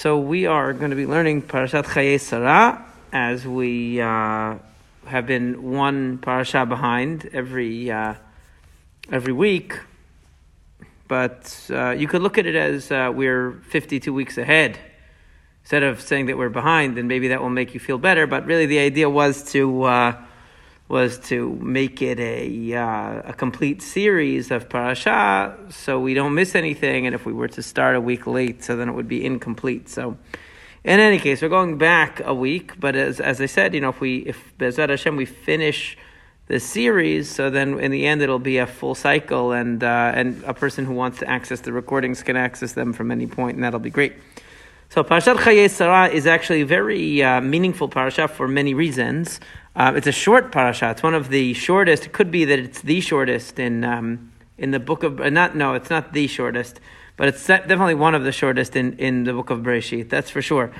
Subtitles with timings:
[0.00, 4.54] So we are going to be learning Parashat Chayei Sarah as we uh,
[5.04, 8.14] have been one parasha behind every uh,
[9.12, 9.78] every week.
[11.06, 14.78] But uh, you could look at it as uh, we're 52 weeks ahead.
[15.64, 18.26] Instead of saying that we're behind, then maybe that will make you feel better.
[18.26, 20.24] But really, the idea was to uh,
[20.90, 26.56] was to make it a uh, a complete series of parasha, so we don't miss
[26.56, 27.06] anything.
[27.06, 29.88] And if we were to start a week late, so then it would be incomplete.
[29.88, 30.16] So,
[30.82, 32.80] in any case, we're going back a week.
[32.80, 35.96] But as as I said, you know, if we if Bezrat Hashem we finish
[36.48, 40.42] the series, so then in the end it'll be a full cycle, and uh, and
[40.42, 43.62] a person who wants to access the recordings can access them from any point, and
[43.62, 44.14] that'll be great.
[44.88, 49.38] So Parashat Chayei Sarah is actually a very uh, meaningful parasha for many reasons.
[49.74, 50.90] Uh, it's a short parasha.
[50.90, 52.06] It's one of the shortest.
[52.06, 55.54] It could be that it's the shortest in um, in the book of uh, not.
[55.54, 56.80] No, it's not the shortest,
[57.16, 60.08] but it's definitely one of the shortest in, in the book of Bereshit.
[60.08, 60.72] That's for sure.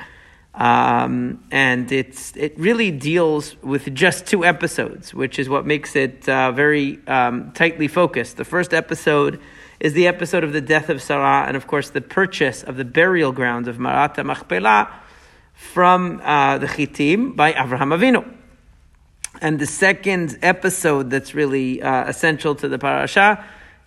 [0.55, 6.29] Um, and it's it really deals with just two episodes, which is what makes it
[6.29, 8.37] uh, very um, tightly focused.
[8.37, 9.41] The first episode
[9.79, 12.85] is the episode of the death of Sarah, and of course the purchase of the
[12.85, 14.91] burial grounds of Me'arat HaMachpelah
[15.55, 18.40] from uh, the Chitim by Avraham Avinu.
[19.41, 23.43] And the second episode that's really uh, essential to the parasha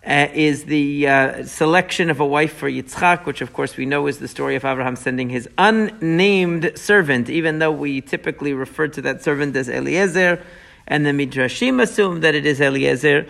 [0.06, 4.08] uh, is the uh, selection of a wife for Yitzchak, which of course we know
[4.08, 9.02] is the story of Abraham sending his unnamed servant, even though we typically refer to
[9.04, 10.44] that servant as Eliezer,
[10.88, 13.28] and the Midrashim assume that it is Eliezer.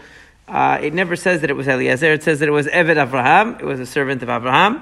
[0.48, 2.14] Uh, it never says that it was Eliezer.
[2.14, 3.56] It says that it was Eved Abraham.
[3.56, 4.82] It was a servant of Abraham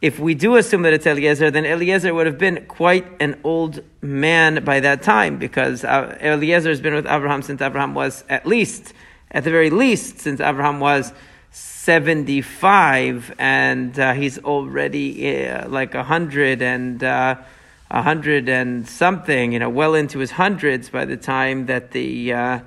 [0.00, 3.82] if we do assume that it's Eliezer, then Eliezer would have been quite an old
[4.00, 8.46] man by that time because uh, Eliezer has been with Abraham since Abraham was at
[8.46, 8.92] least,
[9.30, 11.12] at the very least, since Abraham was
[11.50, 17.36] 75 and uh, he's already uh, like 100 and uh,
[17.90, 22.32] a hundred and something, you know, well into his hundreds by the time that the
[22.32, 22.60] uh,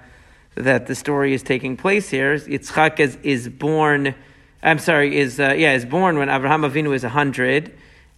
[0.56, 2.36] that the story is taking place here.
[2.36, 4.16] Yitzchak is, is born
[4.63, 7.75] I'm sorry, is uh, yeah, is born when Abraham Avinu is hundred,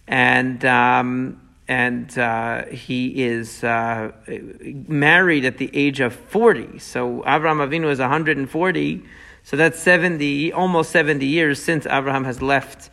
[0.08, 6.80] and um, and uh, he is uh, married at the age of forty.
[6.80, 9.04] So Abraham Avinu is hundred and forty.
[9.44, 12.90] So that's seventy, almost seventy years since Abraham has left.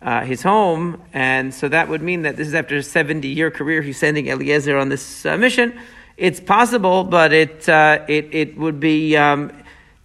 [0.00, 3.52] Uh, his home, and so that would mean that this is after a 70 year
[3.52, 3.82] career.
[3.82, 5.78] He's sending Eliezer on this uh, mission.
[6.16, 9.52] It's possible, but it, uh, it, it would be, um,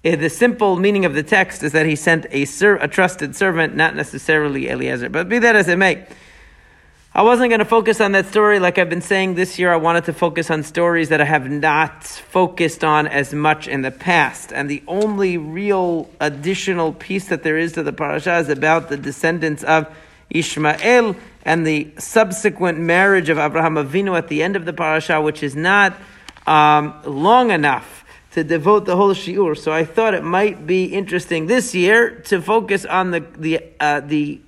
[0.03, 3.75] the simple meaning of the text is that he sent a, ser- a trusted servant,
[3.75, 5.09] not necessarily Eliezer.
[5.09, 6.05] But be that as it may,
[7.13, 9.73] I wasn't going to focus on that story like I've been saying this year.
[9.73, 13.81] I wanted to focus on stories that I have not focused on as much in
[13.81, 14.53] the past.
[14.53, 18.97] And the only real additional piece that there is to the parasha is about the
[18.97, 19.87] descendants of
[20.29, 25.41] Ishmael and the subsequent marriage of Abraham Avinu at the end of the parasha, which
[25.41, 25.97] is not
[26.45, 27.96] um, long enough
[28.37, 29.57] to devote the whole shiur.
[29.57, 34.01] So I thought it might be interesting this year to focus on the the uh,
[34.01, 34.39] the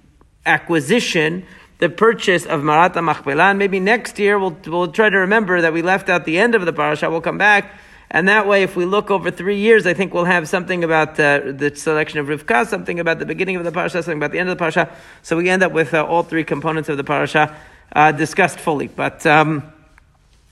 [0.46, 1.44] acquisition,
[1.80, 3.58] the purchase of Me'arat HaMachpelah.
[3.58, 6.68] maybe next year we'll we'll try to remember that we left out the end of
[6.68, 7.10] the parasha.
[7.10, 7.74] We'll come back.
[8.12, 11.20] And that way, if we look over three years, I think we'll have something about
[11.20, 14.40] uh, the selection of Rivka, something about the beginning of the parasha, something about the
[14.40, 14.96] end of the parasha.
[15.24, 17.56] So we end up with uh, all three components of the parasha
[17.96, 18.88] uh, discussed fully.
[18.88, 19.64] But um,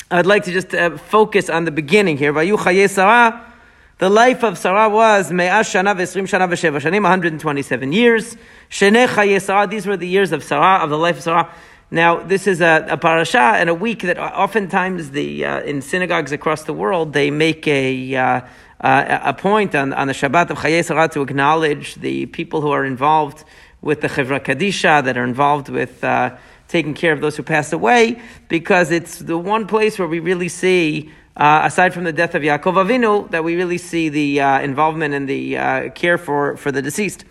[0.10, 2.32] I'd like to just uh, focus on the beginning here.
[2.32, 8.38] The life of Sarah was me'ash shana v'esrim shana v'sheva shanim, 127 years.
[8.70, 9.68] Shenei Sarah.
[9.68, 11.52] These were the years of Sarah, of the life of Sarah.
[11.92, 16.32] Now, this is a, a parasha and a week that oftentimes the uh, in synagogues
[16.32, 18.42] across the world they make a uh,
[18.80, 22.70] uh, a point on, on the Shabbat of Chayei Sarah to acknowledge the people who
[22.70, 23.44] are involved
[23.82, 26.36] with the Chevra Kadisha, that are involved with uh,
[26.68, 30.50] taking care of those who passed away, because it's the one place where we really
[30.50, 34.60] see, uh, aside from the death of Yaakov Avinu, that we really see the uh,
[34.62, 37.26] involvement and the uh, care for, for the deceased.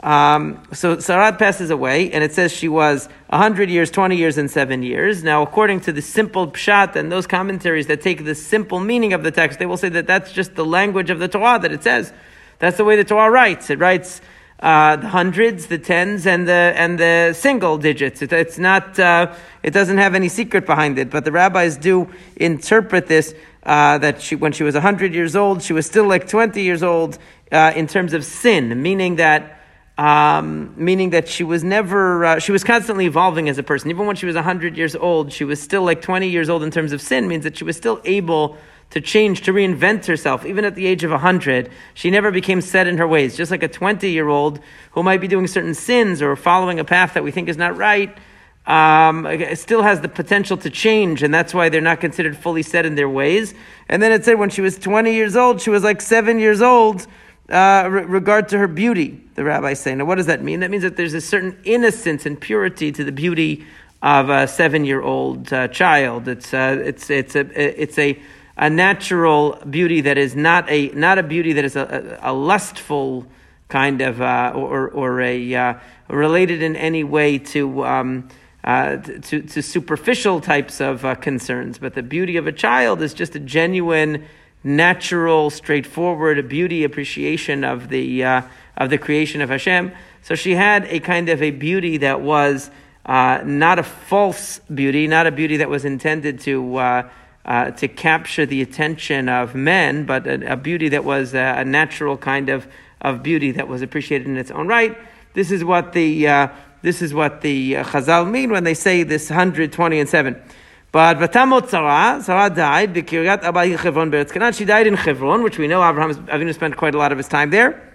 [0.00, 4.50] Um, so Sarat passes away, and it says she was 100 years, 20 years, and
[4.50, 5.24] 7 years.
[5.24, 9.22] Now, according to the simple pshat and those commentaries that take the simple meaning of
[9.22, 11.82] the text, they will say that that's just the language of the Torah that it
[11.82, 12.12] says.
[12.58, 13.70] That's the way the Torah writes.
[13.70, 14.20] It writes
[14.60, 18.22] uh, the hundreds, the tens, and the and the single digits.
[18.22, 18.98] It, it's not.
[18.98, 21.10] Uh, it doesn't have any secret behind it.
[21.10, 25.62] But the rabbis do interpret this uh, that she, when she was hundred years old,
[25.62, 27.18] she was still like twenty years old
[27.52, 29.52] uh, in terms of sin, meaning that.
[29.98, 33.88] Um, meaning that she was never, uh, she was constantly evolving as a person.
[33.88, 36.70] Even when she was 100 years old, she was still like 20 years old in
[36.70, 38.58] terms of sin, means that she was still able
[38.90, 41.70] to change, to reinvent herself, even at the age of 100.
[41.94, 43.36] She never became set in her ways.
[43.36, 44.60] Just like a 20 year old
[44.92, 47.76] who might be doing certain sins or following a path that we think is not
[47.76, 48.16] right,
[48.66, 52.84] um, still has the potential to change, and that's why they're not considered fully set
[52.84, 53.54] in their ways.
[53.88, 56.60] And then it said when she was 20 years old, she was like seven years
[56.60, 57.06] old,
[57.48, 59.94] uh, re- regard to her beauty, the rabbis say.
[59.94, 60.60] Now, what does that mean?
[60.60, 63.64] That means that there's a certain innocence and purity to the beauty
[64.02, 66.26] of a seven-year-old uh, child.
[66.26, 68.20] It's, uh, it's, it's, a, it's a,
[68.56, 72.32] a natural beauty that is not a, not a beauty that is a, a, a
[72.32, 73.26] lustful
[73.68, 75.74] kind of, uh, or, or a, uh,
[76.08, 78.28] related in any way to, um,
[78.64, 83.12] uh, to, to superficial types of uh, concerns, but the beauty of a child is
[83.12, 84.24] just a genuine,
[84.64, 88.42] natural, straightforward beauty appreciation of the uh,
[88.76, 89.92] of the creation of Hashem.
[90.20, 92.70] So she had a kind of a beauty that was
[93.06, 96.78] uh, not a false beauty, not a beauty that was intended to.
[97.46, 101.54] Uh, uh, to capture the attention of men, but a, a beauty that was a,
[101.58, 102.66] a, natural kind of,
[103.00, 104.98] of beauty that was appreciated in its own right.
[105.34, 106.50] This is what the
[106.82, 110.40] this is what the uh, Chazal mean when they say this 120 and 7.
[110.92, 114.52] But Vatamot Sarah, Sarah died, Kiryat Abai Chevron Beretz Canaan.
[114.52, 117.28] She died in Chevron, which we know Abraham Avinu spent quite a lot of his
[117.28, 117.92] time there.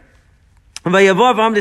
[0.85, 1.55] Abraham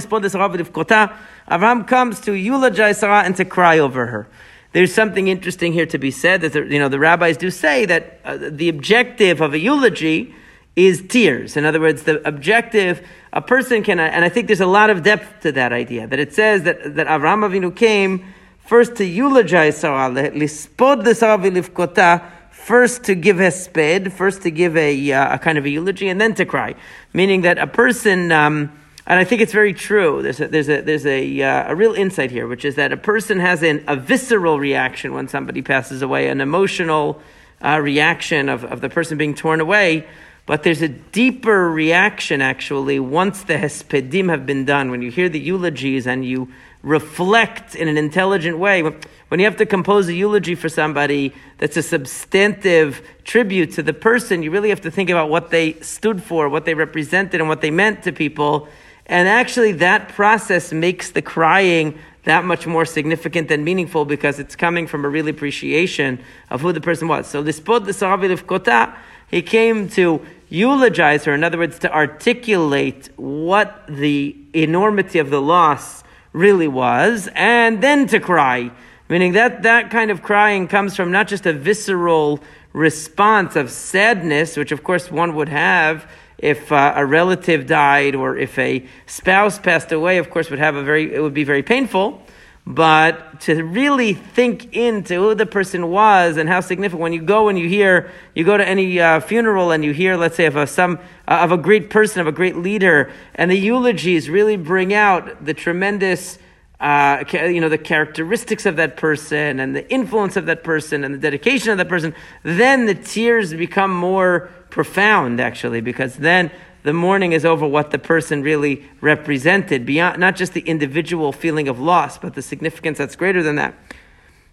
[1.84, 4.28] comes to eulogize Sarah and to cry over her.
[4.72, 7.86] There's something interesting here to be said that the, you know the rabbis do say
[7.86, 10.34] that uh, the objective of a eulogy
[10.76, 11.56] is tears.
[11.56, 15.02] In other words, the objective, a person can, and I think there's a lot of
[15.02, 18.24] depth to that idea, that it says that, that Avraham Avinu came
[18.64, 25.12] first to eulogize Sarah, lispod v'livkota, first to give a hesped, first to give a,
[25.12, 26.74] uh, a kind of a eulogy, and then to cry.
[27.12, 28.70] Meaning that a person, um,
[29.06, 30.22] and I think it's very true.
[30.22, 32.96] There's a, there's a, there's a, uh, a real insight here, which is that a
[32.96, 37.20] person has an, a visceral reaction when somebody passes away, an emotional
[37.64, 40.06] uh, reaction of, of the person being torn away.
[40.46, 44.90] But there's a deeper reaction actually once the hespedim have been done.
[44.90, 46.48] When you hear the eulogies and you
[46.82, 51.76] reflect in an intelligent way, when you have to compose a eulogy for somebody that's
[51.76, 56.22] a substantive tribute to the person, you really have to think about what they stood
[56.22, 58.66] for, what they represented, and what they meant to people.
[59.10, 64.54] And actually, that process makes the crying that much more significant and meaningful because it's
[64.54, 67.26] coming from a real appreciation of who the person was.
[67.26, 68.96] So, lispod v'livkota,
[69.28, 75.42] he came to eulogize her, in other words, to articulate what the enormity of the
[75.42, 78.70] loss really was, and then to cry.
[79.08, 82.38] Meaning that that kind of crying comes from not just a visceral
[82.72, 86.08] response of sadness, which of course one would have
[86.40, 90.74] if uh, a relative died or if a spouse passed away, of course, would have
[90.74, 92.22] a very, it would be very painful.
[92.66, 97.48] But to really think into who the person was and how significant, when you go
[97.48, 100.56] and you hear, you go to any uh, funeral and you hear, let's say, of
[100.56, 104.56] a, some, uh, of a great person, of a great leader, and the eulogies really
[104.56, 106.38] bring out the tremendous,
[106.80, 111.14] uh, you know, the characteristics of that person and the influence of that person and
[111.14, 116.50] the dedication of that person, then the tears become more profound, actually, because then
[116.82, 121.68] the mourning is over what the person really represented, beyond not just the individual feeling
[121.68, 123.74] of loss, but the significance that's greater than that.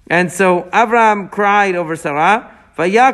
[0.10, 2.54] And so Avram cried over Sarah.
[2.80, 3.12] And here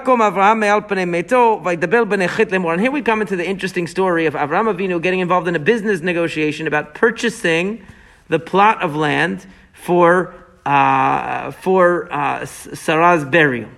[2.92, 6.68] we come into the interesting story of Avram Avinu getting involved in a business negotiation
[6.68, 7.86] about purchasing
[8.33, 10.33] the plot of land for,
[10.65, 13.69] uh, for uh, Sarah's burial.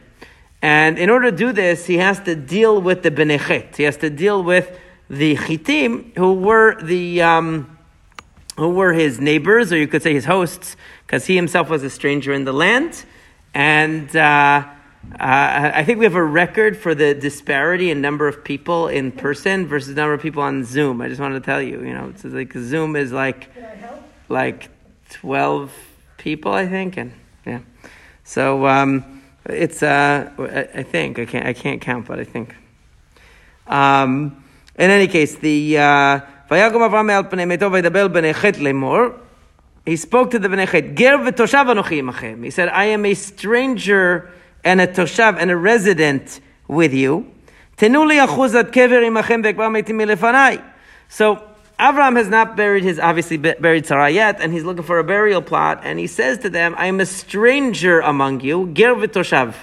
[0.62, 3.76] And in order to do this, he has to deal with the Bnei Chet.
[3.76, 7.78] He has to deal with the Chitim, who were the um,
[8.56, 11.90] who were his neighbors, or you could say his hosts, because he himself was a
[11.90, 13.04] stranger in the land.
[13.54, 18.42] And uh, uh, I think we have a record for the disparity in number of
[18.42, 21.02] people in person versus number of people on Zoom.
[21.02, 23.50] I just wanted to tell you, you know, it's like Zoom is like
[24.30, 24.70] like
[25.10, 25.74] twelve
[26.18, 27.12] people, I think, and
[27.46, 27.60] yeah.
[28.24, 30.32] So um, it's uh,
[30.74, 32.56] I think I can't I can't count, but I think.
[33.68, 34.44] Um,
[34.78, 36.56] in any case, the uh, he
[39.96, 40.96] spoke to the Bnei Chet.
[40.96, 42.44] Ger v'toshav anochi imachem.
[42.44, 44.30] He said, I am a stranger
[44.64, 47.32] and a toshav and a resident with you.
[51.08, 51.44] So,
[51.80, 55.42] Avram has not buried his, obviously buried Sarah yet, and he's looking for a burial
[55.42, 58.72] plot, and he says to them, I am a stranger among you.
[58.74, 59.56] Ger v'toshav.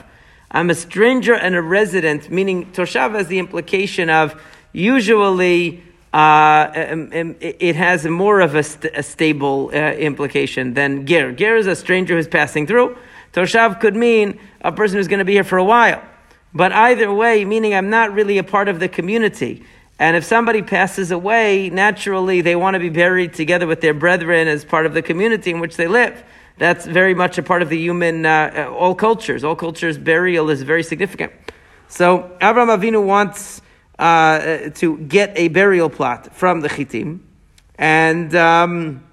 [0.50, 4.38] I'm a stranger and a resident, meaning toshav has the implication of
[4.74, 11.06] usually uh, um, um, it has more of a, st- a stable uh, implication than
[11.06, 11.32] ger.
[11.32, 12.98] Ger is a stranger who's passing through.
[13.32, 16.02] Toshav could mean a person who's going to be here for a while.
[16.52, 19.64] But either way, meaning I'm not really a part of the community.
[19.98, 24.48] And if somebody passes away, naturally they want to be buried together with their brethren
[24.48, 26.22] as part of the community in which they live.
[26.58, 29.42] that's very much a part of the human, uh, all cultures.
[29.42, 31.32] All cultures, burial is very significant.
[31.88, 33.60] So Abraham Avinu wants
[33.98, 37.20] uh, to get a burial plot from the Chitim,
[37.76, 39.04] and um,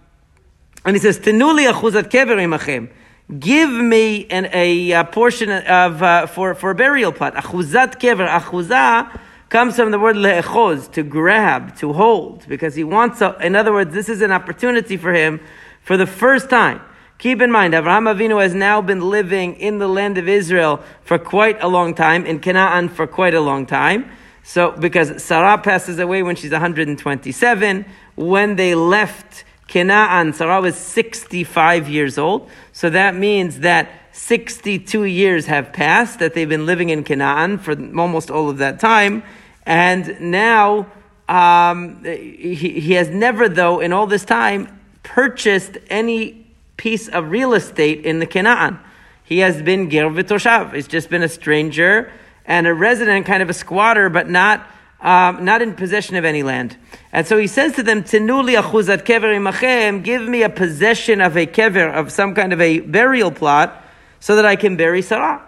[0.86, 2.90] and he says, "Tenuli achuzat kever imachem."
[3.38, 7.36] Give me an, a, a, portion of uh, for for a burial plot.
[7.36, 8.28] Achuzat kever.
[8.28, 13.22] Achuzah comes from the word le'echoz, to grab, to hold, because he wants.
[13.22, 15.40] A, in other words, this is an opportunity for him
[15.82, 16.82] for the first time.
[17.18, 21.20] Keep in mind, Avraham Avinu has now been living in the land of Israel for
[21.20, 24.10] quite a long time, in Canaan for quite a long time.
[24.44, 31.88] So, because Sarah passes away when she's 127, when they left Canaan, Sarah was 65
[31.88, 32.50] years old.
[32.72, 33.90] So that means that
[34.20, 38.80] 62 years have passed that they've been living in Canaan for almost all of that
[38.80, 39.24] time.
[39.66, 40.88] And now,
[41.28, 46.46] um, he, he has never, though, in all this time, purchased any
[46.78, 48.80] piece of real estate in the Canaan.
[49.24, 50.74] He has been Ger V'Toshav.
[50.74, 52.12] He's just been a stranger
[52.46, 54.68] and a resident, kind of a squatter, but not
[55.02, 56.76] um, not in possession of any land.
[57.14, 61.38] And so he says to them, Tinuli achuzat kever imachem, give me a possession of
[61.38, 63.82] a kever, of some kind of a burial plot,
[64.20, 65.46] so that I can bury Sarah.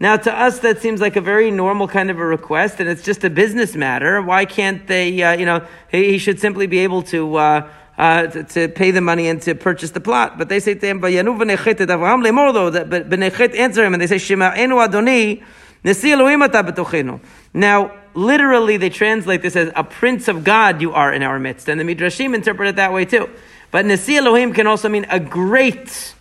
[0.00, 3.02] Now, to us, that seems like a very normal kind of a request, and it's
[3.02, 4.20] just a business matter.
[4.20, 8.26] Why can't they, uh, you know, he, he, should simply be able to, uh, uh,
[8.26, 10.36] to, to, pay the money and to purchase the plot.
[10.36, 11.30] But they say to him, but answer
[13.84, 15.44] him, and they say, Shema'enu Adoni,
[17.54, 21.68] Now, literally they translate this as a prince of God you are in our midst.
[21.68, 23.30] And the Midrashim interpret it that way too.
[23.70, 26.14] But Nasi Elohim can also mean a great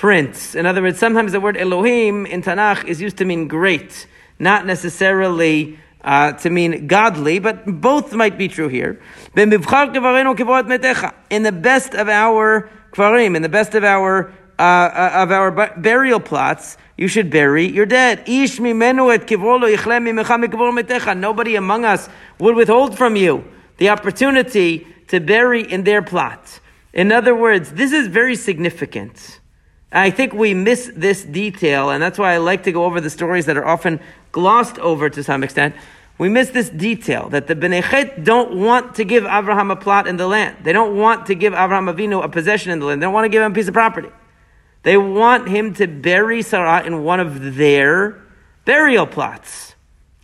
[0.00, 0.54] prince.
[0.54, 4.06] In other words, sometimes the word Elohim in Tanakh is used to mean great,
[4.38, 8.98] not necessarily uh, to mean godly, but both might be true here.
[9.36, 9.58] In the
[11.52, 16.78] best of our kvarim, in the best of our uh, uh of our burial plots,
[16.96, 18.26] you should bury your dead.
[21.16, 23.44] Nobody among us would withhold from you
[23.76, 26.60] the opportunity to bury in their plot.
[26.94, 29.39] In other words, this is very significant.
[29.92, 33.10] I think we miss this detail, and that's why I like to go over the
[33.10, 35.74] stories that are often glossed over to some extent.
[36.16, 40.16] We miss this detail that the Bnei don't want to give Abraham a plot in
[40.16, 40.58] the land.
[40.62, 43.00] They don't want to give Abraham Avinu a possession in the land.
[43.00, 44.10] They don't want to give him a piece of property.
[44.82, 48.20] They want him to bury Sarah in one of their
[48.64, 49.74] burial plots.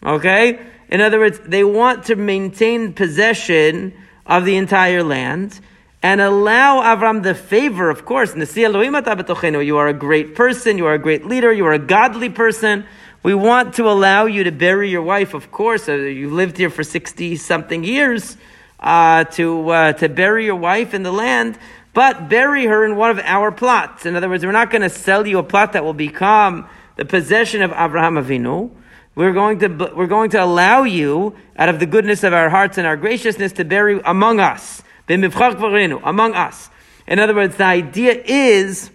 [0.04, 0.60] Okay?
[0.88, 3.94] In other words, they want to maintain possession
[4.26, 5.60] of the entire land
[6.06, 8.32] and allow Avram the favor, of course.
[8.36, 12.86] You are a great person, you are a great leader, you are a godly person.
[13.24, 15.88] We want to allow you to bury your wife, of course.
[15.88, 18.36] You lived here for 60 something years,
[18.78, 21.58] uh, to, uh, to bury your wife in the land
[21.92, 24.04] but bury her in one of our plots.
[24.04, 27.06] In other words, we're not going to sell you a plot that will become the
[27.06, 28.70] possession of Abraham Avinu.
[29.14, 32.76] We're going to, we're going to allow you, out of the goodness of our hearts
[32.76, 34.82] and our graciousness, to bury among us.
[35.08, 36.70] Among us.
[37.06, 38.90] In other words, the idea is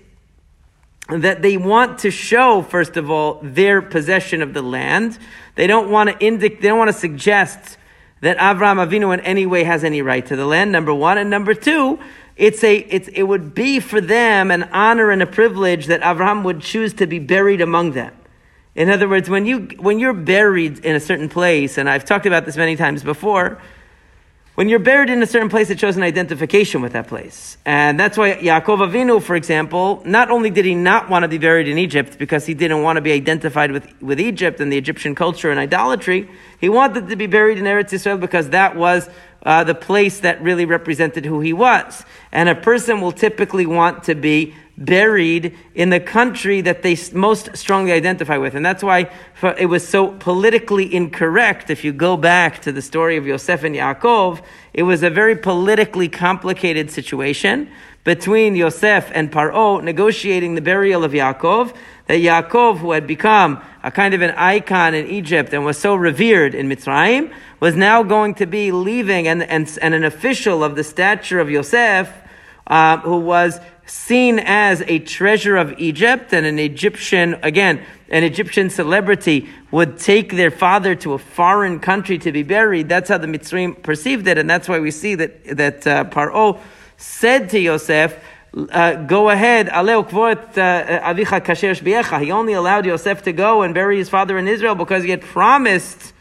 [1.10, 5.18] that they want to show, first of all, their possession of the land.
[5.56, 7.78] They don't want to indic- they don't want to suggest
[8.22, 11.18] that Avraham Avinu in any way has any right to the land, number one.
[11.18, 12.00] And number two,
[12.36, 16.44] it's a, it's, it would be for them an honor and a privilege that Abraham
[16.44, 18.16] would choose to be buried among them.
[18.74, 22.26] In other words, when, you, when you're buried in a certain place, and I've talked
[22.26, 23.62] about this many times before,
[24.56, 27.58] when you're buried in a certain place, it shows an identification with that place.
[27.66, 31.38] And that's why Yaakov Avinu, for example, not only did he not want to be
[31.38, 34.78] buried in Egypt because he didn't want to be identified with, with Egypt and the
[34.78, 36.30] Egyptian culture and idolatry,
[36.60, 39.10] he wanted to be buried in Eretz Israel because that was
[39.44, 42.04] uh, the place that really represented who he was.
[42.34, 44.54] And a person will typically want to be
[44.86, 48.56] buried in the country that they most strongly identify with.
[48.56, 49.10] And that's why
[49.58, 51.70] it was so politically incorrect.
[51.70, 55.36] If you go back to the story of Yosef and Yaakov, it was a very
[55.36, 57.70] politically complicated situation
[58.04, 61.76] between Yosef and Paro negotiating the burial of Yaakov.
[62.08, 65.96] That Yaakov, who had become a kind of an icon in Egypt and was so
[65.96, 70.76] revered in Mitzrayim, was now going to be leaving and, and, and an official of
[70.76, 72.12] the stature of Yosef,
[72.68, 73.60] uh, who was
[73.92, 80.32] seen as a treasure of Egypt and an Egyptian, again, an Egyptian celebrity would take
[80.32, 82.88] their father to a foreign country to be buried.
[82.88, 86.58] That's how the Mitzrayim perceived it, and that's why we see that, that uh, Paro
[86.96, 88.18] said to Yosef,
[88.54, 89.82] uh, go ahead, uh,
[92.20, 95.22] he only allowed Yosef to go and bury his father in Israel because he had
[95.22, 96.14] promised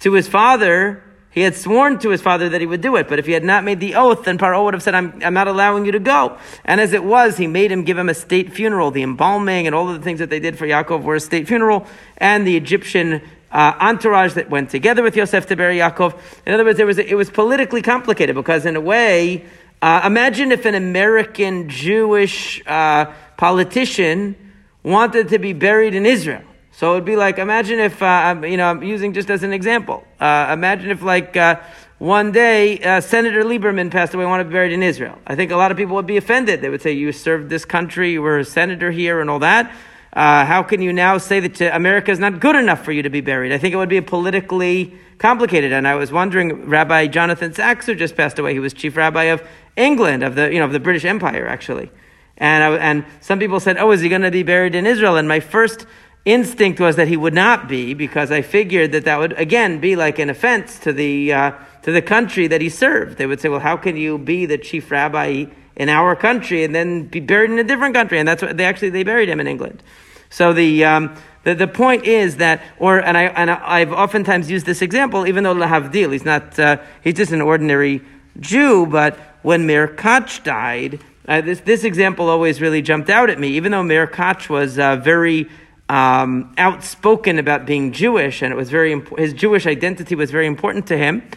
[0.00, 1.02] to his father
[1.38, 3.08] he had sworn to his father that he would do it.
[3.08, 5.34] But if he had not made the oath, then Paro would have said, I'm, I'm
[5.34, 6.36] not allowing you to go.
[6.64, 8.90] And as it was, he made him give him a state funeral.
[8.90, 11.46] The embalming and all of the things that they did for Yaakov were a state
[11.46, 11.86] funeral.
[12.16, 16.18] And the Egyptian uh, entourage that went together with Yosef to bury Yaakov.
[16.44, 19.44] In other words, there was a, it was politically complicated because, in a way,
[19.80, 24.34] uh, imagine if an American Jewish uh, politician
[24.82, 26.42] wanted to be buried in Israel.
[26.78, 30.04] So it'd be like, imagine if, uh, you know, I'm using just as an example.
[30.20, 31.58] Uh, imagine if, like, uh,
[31.98, 35.18] one day uh, Senator Lieberman passed away, wanted to be buried in Israel.
[35.26, 36.60] I think a lot of people would be offended.
[36.60, 39.72] They would say, "You served this country, you were a senator here, and all that."
[40.12, 43.10] Uh, how can you now say that America is not good enough for you to
[43.10, 43.50] be buried?
[43.50, 45.72] I think it would be politically complicated.
[45.72, 49.24] And I was wondering, Rabbi Jonathan Sacks, who just passed away, he was chief rabbi
[49.24, 49.42] of
[49.74, 51.90] England, of the, you know, of the British Empire, actually.
[52.36, 55.16] And, I, and some people said, oh, is he going to be buried in Israel?
[55.16, 55.86] And my first
[56.24, 59.96] instinct was that he would not be, because I figured that that would, again, be
[59.96, 63.18] like an offense to the, uh, to the country that he served.
[63.18, 65.46] They would say, well, how can you be the chief rabbi
[65.78, 68.18] in our country and then be buried in a different country.
[68.18, 69.82] And that's what they actually, they buried him in England.
[70.28, 74.66] So the, um, the, the point is that, or, and I, and I've oftentimes used
[74.66, 78.02] this example, even though Lahavdil, he's not, uh, he's just an ordinary
[78.40, 83.38] Jew, but when Mayor Koch died, uh, this, this example always really jumped out at
[83.38, 85.48] me, even though Mayor Koch was uh, very
[85.88, 90.46] um, outspoken about being Jewish, and it was very imp- his Jewish identity was very
[90.46, 91.28] important to him.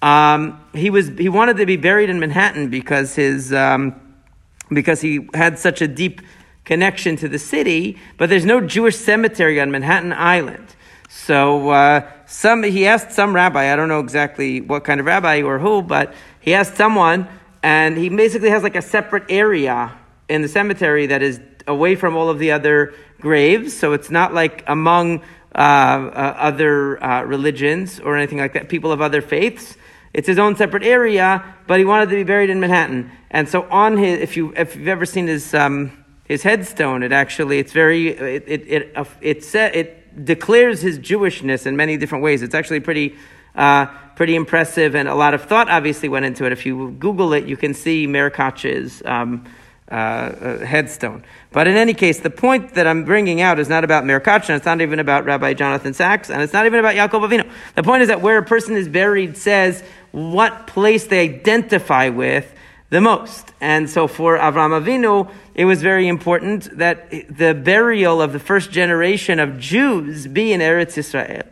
[0.00, 4.00] Um, he was he wanted to be buried in Manhattan because his um,
[4.70, 6.22] because he had such a deep
[6.64, 10.74] connection to the city, but there's no Jewish cemetery on Manhattan Island.
[11.08, 15.42] So uh, some he asked some rabbi, I don't know exactly what kind of rabbi
[15.42, 17.26] or who, but he asked someone,
[17.62, 19.96] and he basically has like a separate area
[20.28, 23.76] in the cemetery that is away from all of the other graves.
[23.76, 25.22] So it's not like among
[25.54, 29.76] uh, uh, other uh, religions or anything like that, people of other faiths.
[30.12, 33.10] It's his own separate area, but he wanted to be buried in Manhattan.
[33.30, 37.12] And so on his, if you if you've ever seen his um, his headstone, it
[37.12, 41.96] actually it's very it it it uh, it, it, it declares his Jewishness in many
[41.96, 42.42] different ways.
[42.42, 43.16] It's actually pretty.
[43.54, 46.52] Uh, pretty impressive, and a lot of thought obviously went into it.
[46.52, 49.44] If you Google it, you can see Mayor Koch's um,
[49.90, 51.24] uh, uh, headstone.
[51.50, 54.66] But in any case, the point that I'm bringing out is not about Mayor it's
[54.66, 57.50] not even about Rabbi Jonathan Sacks, and it's not even about Yaakov Avinu.
[57.74, 62.54] The point is that where a person is buried says what place they identify with
[62.90, 63.52] the most.
[63.60, 68.70] And so for Avram Avinu, it was very important that the burial of the first
[68.70, 71.44] generation of Jews be in Eretz Israel.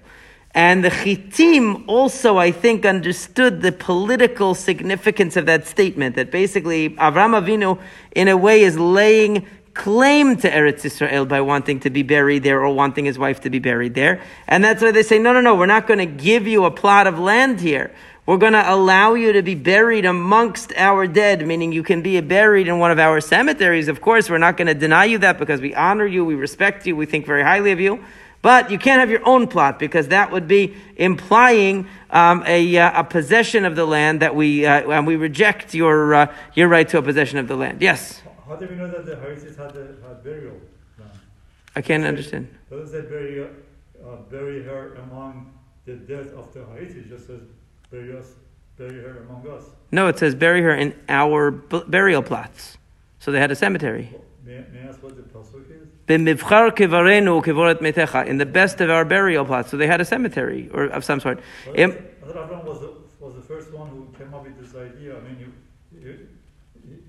[0.57, 6.91] And the Chitim also, I think, understood the political significance of that statement, that basically
[6.91, 7.79] Avram Avinu,
[8.15, 12.65] in a way, is laying claim to Eretz Israel by wanting to be buried there
[12.65, 14.23] or wanting his wife to be buried there.
[14.49, 16.71] And that's why they say, no, no, no, we're not going to give you a
[16.71, 17.95] plot of land here.
[18.25, 22.19] We're going to allow you to be buried amongst our dead, meaning you can be
[22.23, 23.89] buried in one of our cemeteries.
[23.89, 26.87] Of course, we're not going to deny you that because we honor you, we respect
[26.87, 28.03] you, we think very highly of you.
[28.47, 33.01] But you can't have your own plot because that would be implying um, a, uh,
[33.01, 36.89] a, possession of the land that we uh, and we reject your uh, your right
[36.91, 37.83] to a possession of the land.
[37.83, 38.23] Yes.
[38.47, 40.61] How do we know that the Haritis had, the, had burial?
[41.75, 42.47] I can't understand.
[42.71, 45.53] Does that bury, uh, bury her among
[45.85, 47.09] the dead of the Haritis?
[47.09, 47.41] Just says
[47.91, 48.35] bury us,
[48.79, 49.65] bury her among us.
[49.91, 52.79] No, it says bury her in our b- burial plots.
[53.19, 54.15] So they had a cemetery.
[54.45, 55.89] May, may I ask what the pasuk is?
[58.29, 59.71] In the best of our burial plots.
[59.71, 61.41] So they had a cemetery or of some sort.
[61.67, 64.75] Well, I thought Abraham was the, was the first one who came up with this
[64.75, 65.17] idea.
[65.17, 65.53] I mean, you,
[66.01, 66.29] you,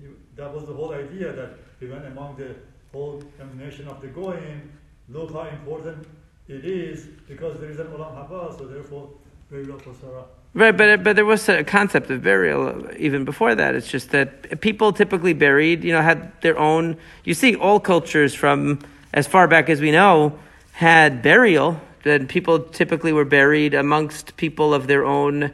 [0.02, 2.56] you, that was the whole idea that he went among the
[2.92, 3.22] whole
[3.56, 4.72] nation of the Goyim.
[5.08, 6.06] Look how important
[6.48, 9.10] it is because there is an Olam Haba, so therefore,
[9.50, 10.24] burial for Sarah.
[10.54, 13.74] Right, but but there was a concept of burial even before that.
[13.74, 16.96] It's just that people typically buried, you know, had their own.
[17.24, 18.80] You see, all cultures from
[19.12, 20.38] as far back as we know
[20.72, 21.80] had burial.
[22.04, 25.52] That people typically were buried amongst people of their own,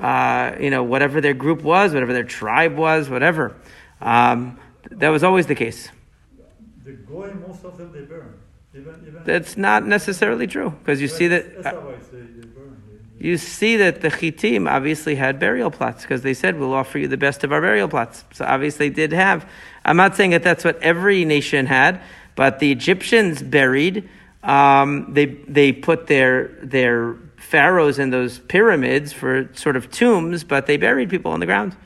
[0.00, 3.54] uh, you know, whatever their group was, whatever their tribe was, whatever.
[4.00, 4.58] Um,
[4.90, 5.88] that was always the case.
[6.84, 8.34] The goy, most of them they burn.
[8.74, 11.64] Even, even That's not necessarily true because you see that.
[13.22, 17.06] You see that the Chitim obviously had burial plots because they said, We'll offer you
[17.06, 18.24] the best of our burial plots.
[18.32, 19.48] So obviously they did have.
[19.84, 22.02] I'm not saying that that's what every nation had,
[22.34, 24.08] but the Egyptians buried.
[24.42, 30.66] Um, they, they put their, their pharaohs in those pyramids for sort of tombs, but
[30.66, 31.76] they buried people on the ground.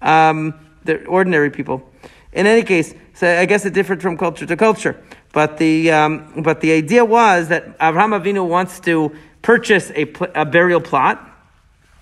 [0.00, 1.88] Um, they're ordinary people.
[2.32, 5.00] In any case, so I guess it differed from culture to culture.
[5.32, 10.02] But the, um, but the idea was that Avraham Avinu wants to purchase a,
[10.34, 11.28] a burial plot,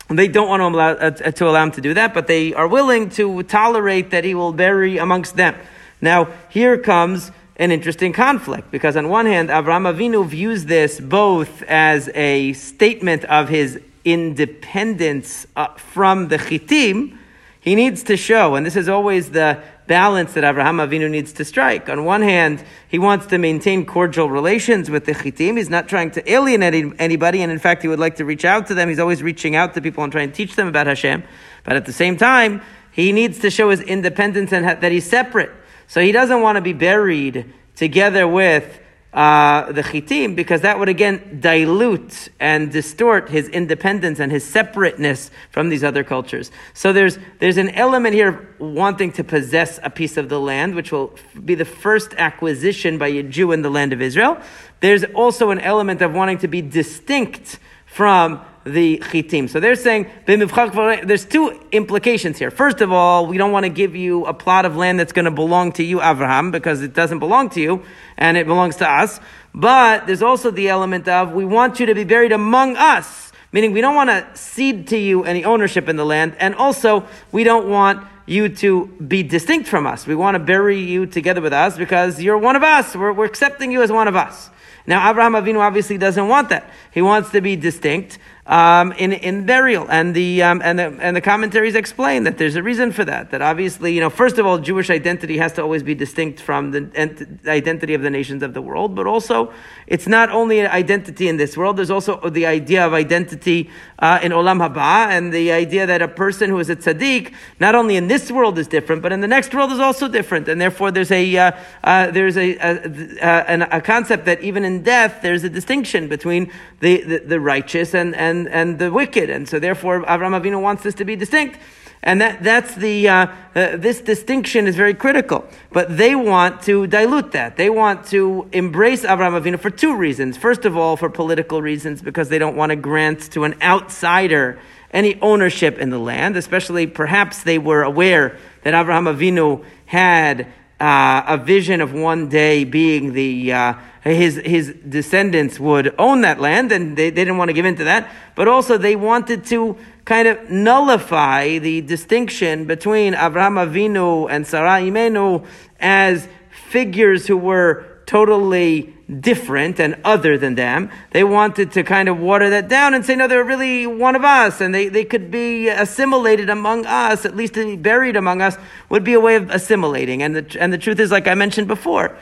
[0.09, 2.67] They don't want to allow, uh, to allow him to do that, but they are
[2.67, 5.55] willing to tolerate that he will bury amongst them.
[6.01, 11.63] Now, here comes an interesting conflict because on one hand, Avraham Avinu views this both
[11.63, 17.17] as a statement of his independence uh, from the Chitim.
[17.61, 21.45] He needs to show, and this is always the balance that Avraham Avinu needs to
[21.45, 21.89] strike.
[21.89, 25.57] On one hand, he wants to maintain cordial relations with the Chitim.
[25.57, 28.69] He's not trying to alienate anybody, and in fact, he would like to reach out
[28.69, 28.89] to them.
[28.89, 31.25] He's always reaching out to people and trying to teach them about Hashem.
[31.65, 35.51] But at the same time, he needs to show his independence and that he's separate.
[35.89, 38.80] So he doesn't want to be buried together with
[39.13, 45.31] uh, the chitim because that would again dilute and distort his independence and his separateness
[45.51, 46.51] from these other cultures.
[46.75, 50.77] So there's there's an element here of wanting to possess a piece of the land,
[50.77, 54.41] which will be the first acquisition by a Jew in the land of Israel.
[54.79, 59.49] There's also an element of wanting to be distinct from the chitim.
[59.49, 62.51] So they're saying there's two implications here.
[62.51, 65.25] First of all, we don't want to give you a plot of land that's going
[65.25, 67.83] to belong to you, Avraham, because it doesn't belong to you
[68.17, 69.21] and it belongs to us.
[69.55, 73.73] But there's also the element of we want you to be buried among us, meaning
[73.73, 77.45] we don't want to cede to you any ownership in the land, and also we
[77.45, 80.07] don't want you to be distinct from us.
[80.07, 82.95] We want to bury you together with us because you're one of us.
[82.95, 84.51] We're, we're accepting you as one of us.
[84.87, 86.71] Now, Abraham Avinu obviously doesn't want that.
[86.93, 91.15] He wants to be distinct um, in in burial, and the um, and the and
[91.15, 93.31] the commentaries explain that there's a reason for that.
[93.31, 96.71] That obviously, you know, first of all, Jewish identity has to always be distinct from
[96.71, 99.53] the ent- identity of the nations of the world, but also
[99.87, 101.77] it's not only an identity in this world.
[101.77, 106.09] There's also the idea of identity uh, in Olam Haba, and the idea that a
[106.09, 109.29] person who is a tzaddik, not only in this world is different, but in the
[109.29, 111.53] next world is also different, and therefore there's a uh,
[111.85, 116.51] uh, there's a a, a a, concept that even in death there's a distinction between
[116.81, 119.29] the, the, the righteous and and and, and the wicked.
[119.29, 121.59] And so therefore, Avram Avinu wants this to be distinct.
[122.03, 125.45] And that, that's the, uh, uh, this distinction is very critical.
[125.71, 127.57] But they want to dilute that.
[127.57, 130.39] They want to embrace Avram Avinu for two reasons.
[130.39, 134.59] First of all, for political reasons, because they don't want to grant to an outsider
[134.93, 140.47] any ownership in the land, especially perhaps they were aware that Avraham Avinu had
[140.81, 146.41] uh, a vision of one day being the uh, his his descendants would own that
[146.41, 148.11] land, and they, they didn't want to give in to that.
[148.35, 154.81] But also, they wanted to kind of nullify the distinction between Abraham Avinu and Sarah
[154.81, 155.47] Imenu
[155.79, 156.27] as
[156.71, 160.91] figures who were totally different and other than them.
[161.13, 164.25] They wanted to kind of water that down and say, no, they're really one of
[164.25, 168.57] us and they, they could be assimilated among us, at least buried among us
[168.89, 170.25] would be a way of assimilating.
[170.25, 172.19] And the, and the truth is, like I mentioned before,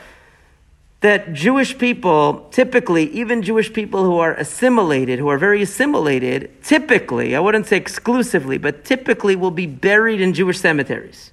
[0.99, 7.35] that Jewish people, typically, even Jewish people who are assimilated, who are very assimilated, typically,
[7.35, 11.31] I wouldn't say exclusively, but typically will be buried in Jewish cemeteries.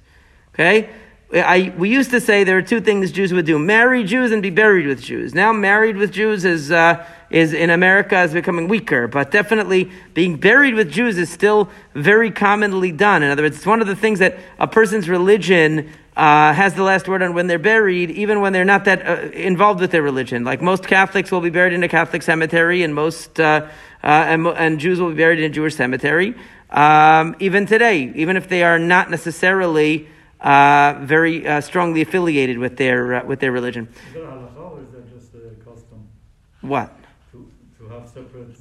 [0.55, 0.89] Okay?
[1.33, 4.41] I, we used to say there are two things Jews would do: marry Jews and
[4.41, 5.35] be buried with Jews.
[5.35, 10.37] Now, married with Jews is uh, is in America is becoming weaker, but definitely being
[10.37, 13.23] buried with Jews is still very commonly done.
[13.23, 16.83] In other words, it's one of the things that a person's religion uh, has the
[16.83, 20.01] last word on when they're buried, even when they're not that uh, involved with their
[20.01, 20.45] religion.
[20.45, 23.67] Like most Catholics will be buried in a Catholic cemetery, and most uh,
[24.01, 26.35] uh and, and, Jews will be buried in a Jewish cemetery.
[26.69, 30.07] Um, even today, even if they are not necessarily
[30.41, 33.87] uh, very uh, strongly affiliated with their uh, with their religion.
[33.87, 36.07] Is that halakha or is that just a custom?
[36.61, 36.95] What?
[37.31, 38.55] To, to have separate.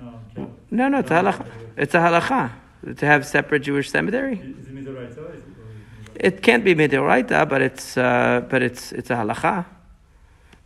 [0.00, 1.46] Um, no, no, it's a halakha.
[1.76, 2.52] It's a halakha
[2.96, 4.34] to have separate Jewish cemetery.
[4.34, 5.42] Is it midoraita?
[6.14, 9.66] It can't be midoraita, but it's uh, but it's it's a halakha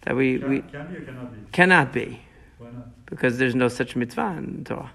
[0.03, 1.51] that we can, we can be or cannot be.
[1.53, 2.21] Cannot be.
[2.59, 3.07] Why not?
[3.07, 4.91] Because there's no such mitzvah in Torah.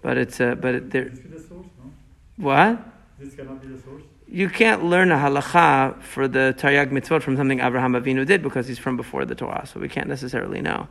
[0.00, 1.10] But it's uh, but it, there.
[1.50, 1.64] No?
[2.36, 2.91] What?
[3.18, 4.02] This cannot be the source?
[4.26, 8.66] You can't learn a halacha for the Taryag mitzvot from something Abraham Avinu did because
[8.66, 10.88] he's from before the Torah, so we can't necessarily know.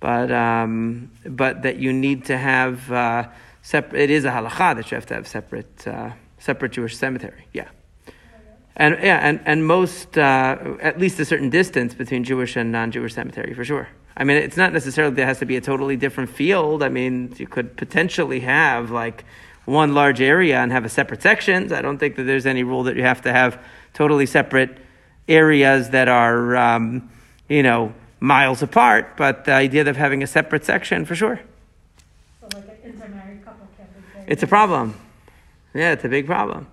[0.00, 3.28] But um, but that you need to have uh,
[3.62, 4.02] separate.
[4.02, 7.46] It is a halacha that you have to have separate uh, separate Jewish cemetery.
[7.52, 7.68] Yeah.
[8.76, 13.14] And yeah, and, and most uh, at least a certain distance between Jewish and non-Jewish
[13.14, 13.88] cemetery for sure.
[14.16, 16.82] I mean, it's not necessarily there has to be a totally different field.
[16.82, 19.24] I mean, you could potentially have like
[19.64, 21.72] one large area and have a separate sections.
[21.72, 23.58] I don't think that there's any rule that you have to have
[23.92, 24.78] totally separate
[25.28, 27.10] areas that are, um,
[27.48, 29.16] you know, miles apart.
[29.16, 31.40] But the idea of having a separate section, for sure.
[32.40, 35.00] So like an intermarried couple be It's a problem.
[35.74, 36.66] Yeah, it's a big problem.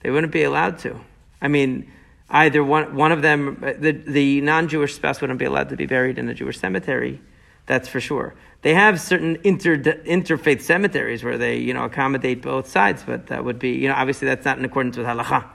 [0.00, 1.00] They wouldn't be allowed to.
[1.40, 1.90] I mean,
[2.28, 6.18] either one one of them, the the non-Jewish spouse wouldn't be allowed to be buried
[6.18, 7.20] in a Jewish cemetery,
[7.66, 8.34] That's for sure.
[8.62, 13.44] They have certain inter, interfaith cemeteries where they, you know, accommodate both sides, but that
[13.44, 15.48] would be, you know, obviously that's not in accordance with halacha.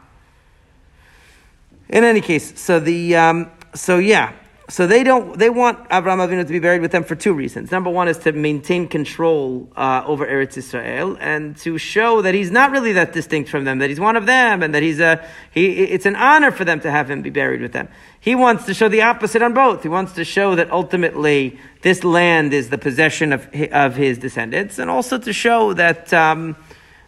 [1.89, 4.33] In any case, so the, um, so yeah,
[4.69, 5.39] so they don't.
[5.39, 7.71] They want Avraham Avinu to be buried with them for two reasons.
[7.71, 12.51] Number one is to maintain control uh, over Eretz Israel and to show that he's
[12.51, 13.79] not really that distinct from them.
[13.79, 15.25] That he's one of them, and that he's a.
[15.51, 17.87] He, it's an honor for them to have him be buried with them.
[18.19, 19.83] He wants to show the opposite on both.
[19.83, 24.79] He wants to show that ultimately this land is the possession of of his descendants,
[24.79, 26.57] and also to show that um,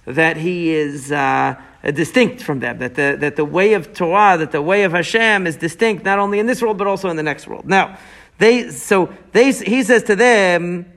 [0.05, 1.11] that he is.
[1.11, 2.79] Uh, distinct from them.
[2.79, 6.19] That the, that the way of Torah, that the way of Hashem is distinct not
[6.19, 7.65] only in this world but also in the next world.
[7.65, 7.97] Now,
[8.37, 10.93] they so they he says to them.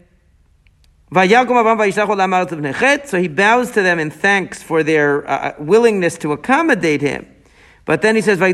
[1.11, 1.29] So he
[3.29, 7.29] bows to them in thanks for their uh, uh willingness to accommodate him.
[7.85, 8.53] But then he says, I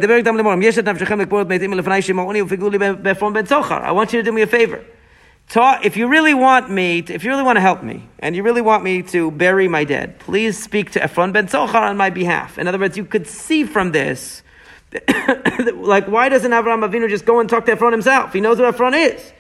[3.93, 4.85] want you to do me a favor
[5.49, 8.37] talk, if you really want me, to, if you really want to help me, and
[8.37, 11.97] you really want me to bury my dead, please speak to Ephron ben Zochar on
[11.97, 12.59] my behalf.
[12.59, 14.43] In other words, you could see from this,
[15.75, 18.33] like, why doesn't Avraham Avinu just go and talk to Ephron himself?
[18.33, 19.33] He knows who Ephron is.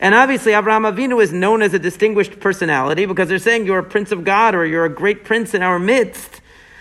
[0.00, 3.84] And obviously, Avraham Avinu is known as a distinguished personality because they're saying you're a
[3.84, 6.40] prince of God or you're a great prince in our midst.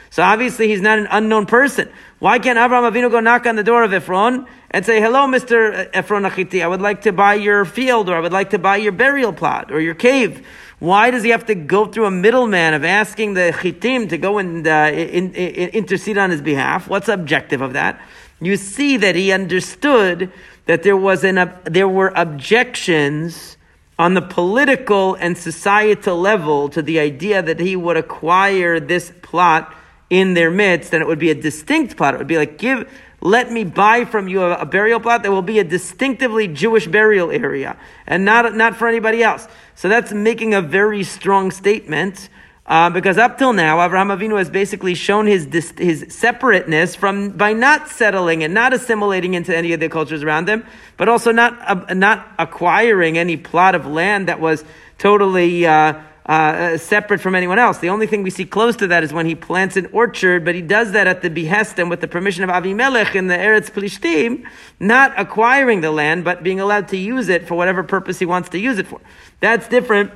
[0.10, 1.90] So obviously, he's not an unknown person.
[2.24, 5.90] Why can't Abraham Avinu go knock on the door of Ephron and say, hello, Mr.
[5.92, 8.78] Ephron Achiti, I would like to buy your field or I would like to buy
[8.78, 10.48] your burial plot or your cave.
[10.80, 14.38] Why does he have to go through a middleman of asking the chitim to go
[14.38, 16.88] and uh, in, in, intercede on his behalf?
[16.88, 18.00] What's the objective of that?
[18.40, 20.32] You see that he understood
[20.66, 23.58] that there was an, uh, there were objections
[24.00, 29.76] on the political and societal level to the idea that he would acquire this plot
[30.14, 32.14] in their midst, and it would be a distinct plot.
[32.14, 32.88] It would be like, give,
[33.20, 36.86] let me buy from you a, a, burial plot that will be a distinctively Jewish
[36.86, 39.48] burial area, and not, not for anybody else.
[39.74, 42.30] So that's making a very strong statement.
[42.66, 45.46] Uh, because up till now, Avraham Avinu has basically shown his
[45.78, 50.48] his separateness from by not settling and not assimilating into any of the cultures around
[50.48, 54.64] him, but also not uh, not acquiring any plot of land that was
[54.98, 57.80] totally uh, uh, uh, separate from anyone else.
[57.80, 60.56] The only thing we see close to that is when he plants an orchard, but
[60.56, 63.70] he does that at the behest and with the permission of Avimelech in the Eretz
[63.70, 64.46] Plishtim,
[64.80, 68.48] not acquiring the land, but being allowed to use it for whatever purpose he wants
[68.50, 69.02] to use it for.
[69.42, 70.12] That's different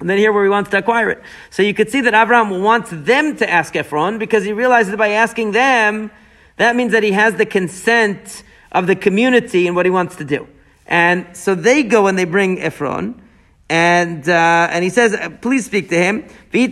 [0.00, 1.22] than here where he wants to acquire it.
[1.50, 5.10] So you could see that Abraham wants them to ask Ephron because he realizes by
[5.10, 6.10] asking them,
[6.56, 10.24] that means that he has the consent of the community in what he wants to
[10.24, 10.48] do.
[10.86, 13.22] And so they go and they bring Ephron.
[13.70, 16.24] And, uh, and he says, please speak to him.
[16.50, 16.68] He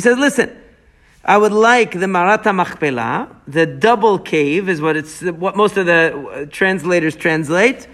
[0.00, 0.50] says, listen,
[1.24, 5.86] I would like the Me'arat HaMachpelah, the double cave is what it's, what most of
[5.86, 7.86] the translators translate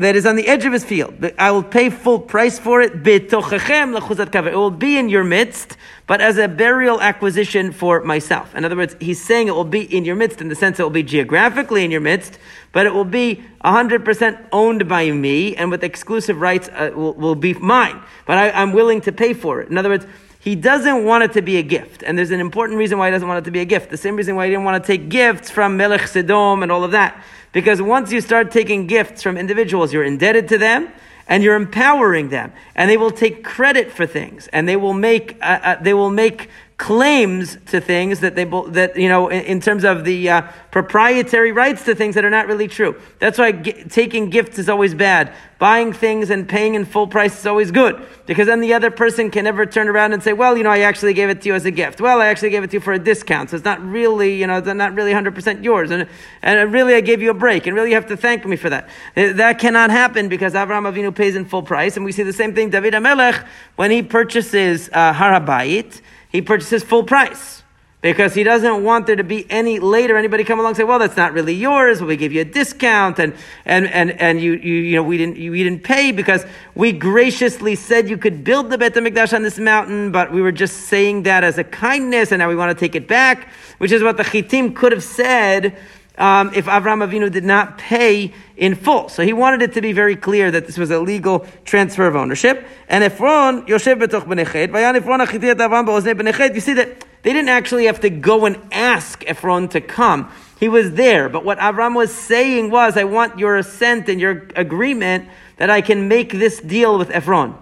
[0.00, 1.14] that is on the edge of his field.
[1.38, 3.06] I will pay full price for it.
[3.06, 5.76] It will be in your midst,
[6.06, 8.54] but as a burial acquisition for myself.
[8.54, 10.82] In other words, he's saying it will be in your midst in the sense it
[10.82, 12.38] will be geographically in your midst,
[12.72, 17.34] but it will be 100% owned by me and with exclusive rights uh, will, will,
[17.34, 18.02] be mine.
[18.26, 19.68] But I, I'm willing to pay for it.
[19.68, 20.06] In other words,
[20.44, 22.02] he doesn't want it to be a gift.
[22.02, 23.88] And there's an important reason why he doesn't want it to be a gift.
[23.88, 26.84] The same reason why he didn't want to take gifts from Melech Sedom and all
[26.84, 27.24] of that.
[27.52, 30.92] Because once you start taking gifts from individuals, you're indebted to them
[31.28, 32.52] and you're empowering them.
[32.74, 36.10] And they will take credit for things and they will make, uh, uh, they will
[36.10, 40.42] make claims to things that they that you know in, in terms of the uh,
[40.72, 43.00] proprietary rights to things that are not really true.
[43.20, 45.32] That's why g- taking gifts is always bad.
[45.60, 49.30] Buying things and paying in full price is always good because then the other person
[49.30, 51.54] can never turn around and say, "Well, you know, I actually gave it to you
[51.54, 52.00] as a gift.
[52.00, 54.46] Well, I actually gave it to you for a discount, so it's not really, you
[54.48, 56.08] know, it's not really 100% yours, and
[56.42, 58.68] and really I gave you a break, and really you have to thank me for
[58.68, 58.88] that.
[59.16, 62.32] Uh, that cannot happen because Avraham Avinu pays in full price, and we see the
[62.32, 62.70] same thing.
[62.70, 66.00] David HaMelech when he purchases uh, Har HaBayit
[66.34, 67.62] he purchases full price
[68.00, 70.98] because he doesn't want there to be any later anybody come along and say, well,
[70.98, 72.02] that's not really yours.
[72.02, 75.36] We give you a discount and, and, and, and you, you, you know, we didn't,
[75.36, 76.44] you, we didn't pay because
[76.74, 80.50] we graciously said you could build the Bet HaMikdash on this mountain, but we were
[80.50, 83.92] just saying that as a kindness and now we want to take it back, which
[83.92, 85.76] is what the Chitim could have said
[86.16, 89.08] um, if Avram Avinu did not pay in full.
[89.08, 92.14] So he wanted it to be very clear that this was a legal transfer of
[92.14, 92.64] ownership.
[92.88, 96.54] And Ephron, Yoshev betoch b'nechet, vayan Ephron achitiyat Avram b'oznei b'nechet.
[96.54, 100.30] You see that they didn't actually have to go and ask Ephron to come.
[100.60, 101.28] He was there.
[101.28, 105.80] But what Avram was saying was, I want your assent and your agreement that I
[105.80, 107.54] can make this deal with Ephron.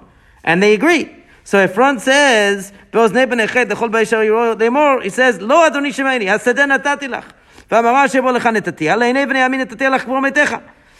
[0.44, 1.14] And they agreed.
[1.44, 3.16] So Ephron says, he says, Lo
[5.68, 7.32] adoni shemeni, hasadeh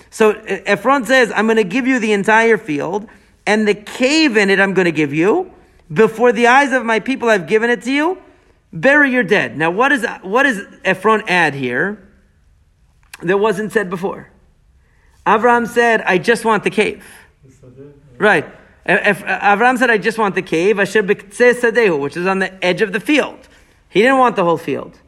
[0.09, 3.07] So uh, Ephron says, I'm going to give you the entire field,
[3.47, 5.53] and the cave in it I'm going to give you.
[5.93, 8.23] Before the eyes of my people I've given it to you.
[8.73, 9.59] Bury your dead.
[9.59, 12.09] Now, what, is, what does Ephron add here
[13.23, 14.31] that wasn't said before?
[15.29, 17.05] Abraham said, I just want the cave.
[18.17, 18.47] Right.
[18.87, 23.47] Abraham said, I just want the cave, which is on the edge of the field.
[23.91, 24.99] He didn't want the whole field.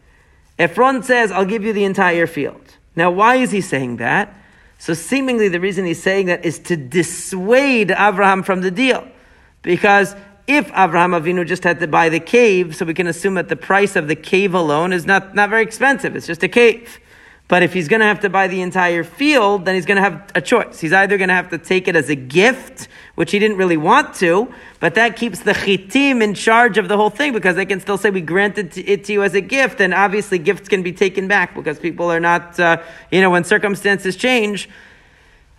[0.59, 2.77] Ephron says, I'll give you the entire field.
[2.97, 4.35] Now, why is he saying that?
[4.79, 9.07] So, seemingly, the reason he's saying that is to dissuade Abraham from the deal.
[9.63, 10.15] Because
[10.47, 13.57] if Abraham Avinu just had to buy the cave, so we can assume that the
[13.57, 17.01] price of the cave alone is not, not very expensive, it's just a cave.
[17.47, 20.03] But if he's going to have to buy the entire field, then he's going to
[20.03, 20.81] have a choice.
[20.81, 23.77] He's either going to have to take it as a gift, which he didn't really
[23.77, 27.67] want to, but that keeps the chitim in charge of the whole thing because they
[27.67, 30.83] can still say we granted it to you as a gift, and obviously gifts can
[30.83, 32.79] be taken back because people are not, uh,
[33.13, 34.69] you know, when circumstances change,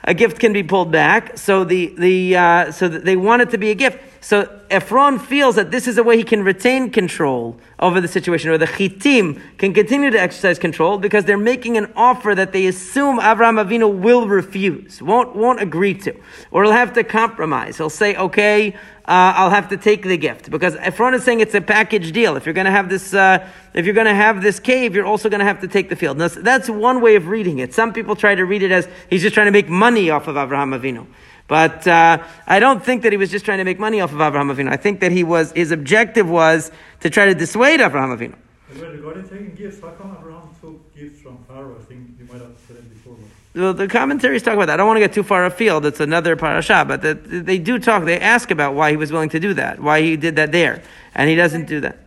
[0.04, 1.38] a gift can be pulled back.
[1.38, 4.00] So the the uh, so they want it to be a gift.
[4.26, 8.50] So Ephron feels that this is a way he can retain control over the situation,
[8.50, 12.66] or the chitim can continue to exercise control because they're making an offer that they
[12.66, 16.16] assume Avraham Avinu will refuse, won't won't agree to,
[16.50, 17.78] or he'll have to compromise.
[17.78, 18.74] He'll say, "Okay,
[19.08, 22.36] uh, I'll have to take the gift," because Ephron is saying it's a package deal.
[22.36, 25.06] If you're going to have this, uh, if you're going to have this cave, you're
[25.06, 26.18] also going to have to take the field.
[26.18, 27.76] Now, that's one way of reading it.
[27.76, 30.36] Some people try to read it as he's just trying to make money off of
[30.36, 31.06] Avraham Avinu.
[31.48, 34.18] But uh, I don't think that he was just trying to make money off of
[34.18, 34.72] Avraham Avinu.
[34.72, 38.36] I think that he was his objective was to try to dissuade Avraham Avinu.
[38.70, 41.78] Regarding taking gifts, how come Abraham took gifts from Pharaoh?
[41.80, 43.16] I think you might have said it before.
[43.54, 44.74] Well, the commentaries talk about that.
[44.74, 45.86] I don't want to get too far afield.
[45.86, 48.04] It's another parasha, but the, they do talk.
[48.06, 50.82] They ask about why he was willing to do that, why he did that there,
[51.14, 52.00] and he doesn't do that.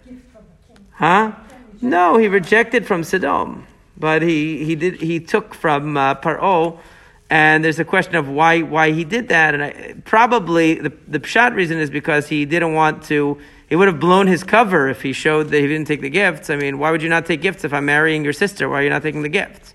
[0.92, 1.32] Huh?
[1.80, 6.80] No, he rejected from Sodom, but he, he did he took from uh, Paro
[7.30, 11.20] and there's a question of why why he did that, and I, probably the the
[11.20, 13.38] pshat reason is because he didn't want to.
[13.68, 16.48] He would have blown his cover if he showed that he didn't take the gifts.
[16.48, 18.66] I mean, why would you not take gifts if I'm marrying your sister?
[18.66, 19.74] Why are you not taking the gifts?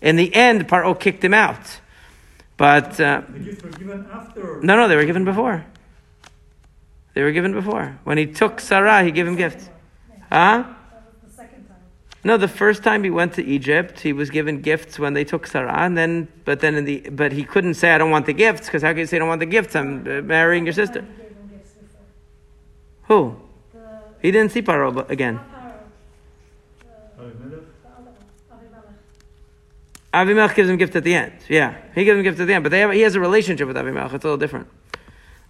[0.00, 1.80] In the end, Paro kicked him out.
[2.56, 4.60] But uh, the gifts were given after.
[4.62, 5.64] No, no, they were given before.
[7.12, 7.98] They were given before.
[8.04, 9.68] When he took Sarah, he gave him gifts.
[10.30, 10.64] Huh?
[12.26, 15.46] No, the first time he went to Egypt, he was given gifts when they took
[15.46, 18.32] Sarah, and then, but then in the, but he couldn't say, "I don't want the
[18.32, 19.76] gifts," because how can you say, "I don't want the gifts"?
[19.76, 21.04] I'm uh, marrying your sister.
[23.08, 23.36] Who?
[24.22, 25.38] He didn't see Paro again.
[30.14, 31.32] Avimelech gives him gift at the end.
[31.48, 33.76] Yeah, he gives him gift at the end, but have, he has a relationship with
[33.76, 34.14] Avimelech.
[34.14, 34.68] It's a little different.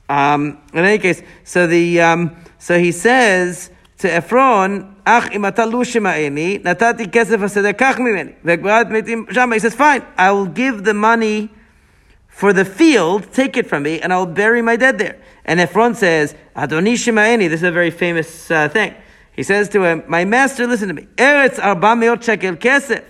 [0.08, 5.65] Um, in any case, so the um, so he says to Ephron, אך אם אתה
[5.65, 8.31] לא שמעני, נתתי כסף השדה, קח ממני.
[8.43, 11.49] והגברת מתים שם, he says, fine, I will give the money
[12.29, 15.17] for the field, take it from me, and I'll bury my dead there.
[15.45, 18.93] And Ephron says, Adoni Shema'eni, this is a very famous uh, thing.
[19.35, 23.03] He says to him, my master, listen to me, Eretz arba meot shekel kesef,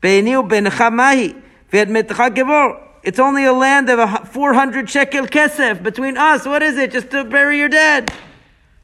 [0.00, 1.36] be'eni u'bencha mahi,
[1.70, 2.80] ve'et metcha gevor.
[3.04, 6.46] It's only a land of 400 shekel kesef between us.
[6.46, 6.90] What is it?
[6.90, 8.10] Just to bury your dead.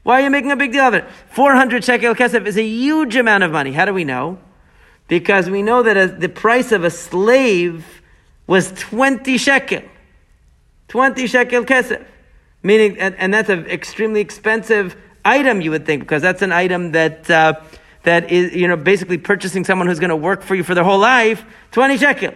[0.06, 1.04] Why are you making a big deal of it?
[1.30, 3.72] 400 shekel kesef is a huge amount of money.
[3.72, 4.38] How do we know?
[5.08, 7.84] Because we know that a, the price of a slave
[8.46, 9.82] was 20 shekel.
[10.86, 12.06] 20 shekel kesef.
[12.62, 16.92] Meaning, and, and that's an extremely expensive item, you would think, because that's an item
[16.92, 17.54] that, uh,
[18.04, 20.84] that is, you know, basically purchasing someone who's going to work for you for their
[20.84, 22.32] whole life, 20 shekel.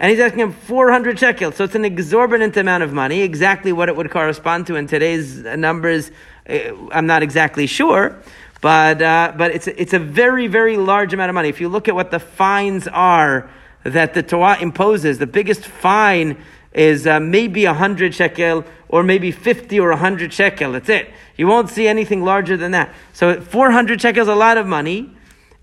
[0.00, 1.56] And he's asking him 400 shekels.
[1.56, 5.38] So it's an exorbitant amount of money, exactly what it would correspond to in today's
[5.38, 6.12] numbers
[6.48, 8.16] I'm not exactly sure,
[8.60, 11.48] but uh, but it's it's a very very large amount of money.
[11.48, 13.50] If you look at what the fines are
[13.84, 19.30] that the Torah imposes, the biggest fine is uh, maybe a hundred shekel or maybe
[19.30, 20.72] fifty or a hundred shekel.
[20.72, 21.10] That's it.
[21.36, 22.94] You won't see anything larger than that.
[23.12, 25.14] So four hundred shekel is a lot of money.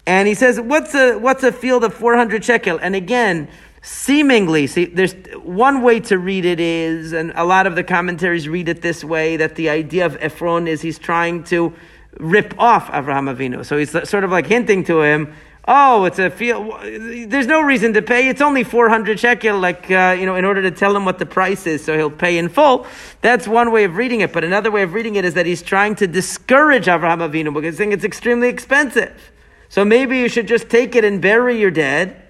[0.08, 2.78] And he says, what's a, what's a field of 400 shekel?
[2.80, 3.50] And again,
[3.86, 8.50] seemingly, see, there's one way to read it is, and a lot of the commentaries
[8.50, 11.72] read it this way, that the idea of Ephron is he's trying to
[12.18, 13.64] rip off Avraham Avinu.
[13.64, 15.32] So he's sort of like hinting to him,
[15.68, 16.74] oh, it's a field,
[17.30, 20.64] there's no reason to pay, it's only 400 shekel, like, uh, you know, in order
[20.64, 22.88] to tell him what the price is, so he'll pay in full.
[23.22, 25.62] That's one way of reading it, but another way of reading it is that he's
[25.62, 29.32] trying to discourage Avraham Avinu because he's saying it's extremely expensive.
[29.70, 32.24] So maybe you should just take it and bury your dead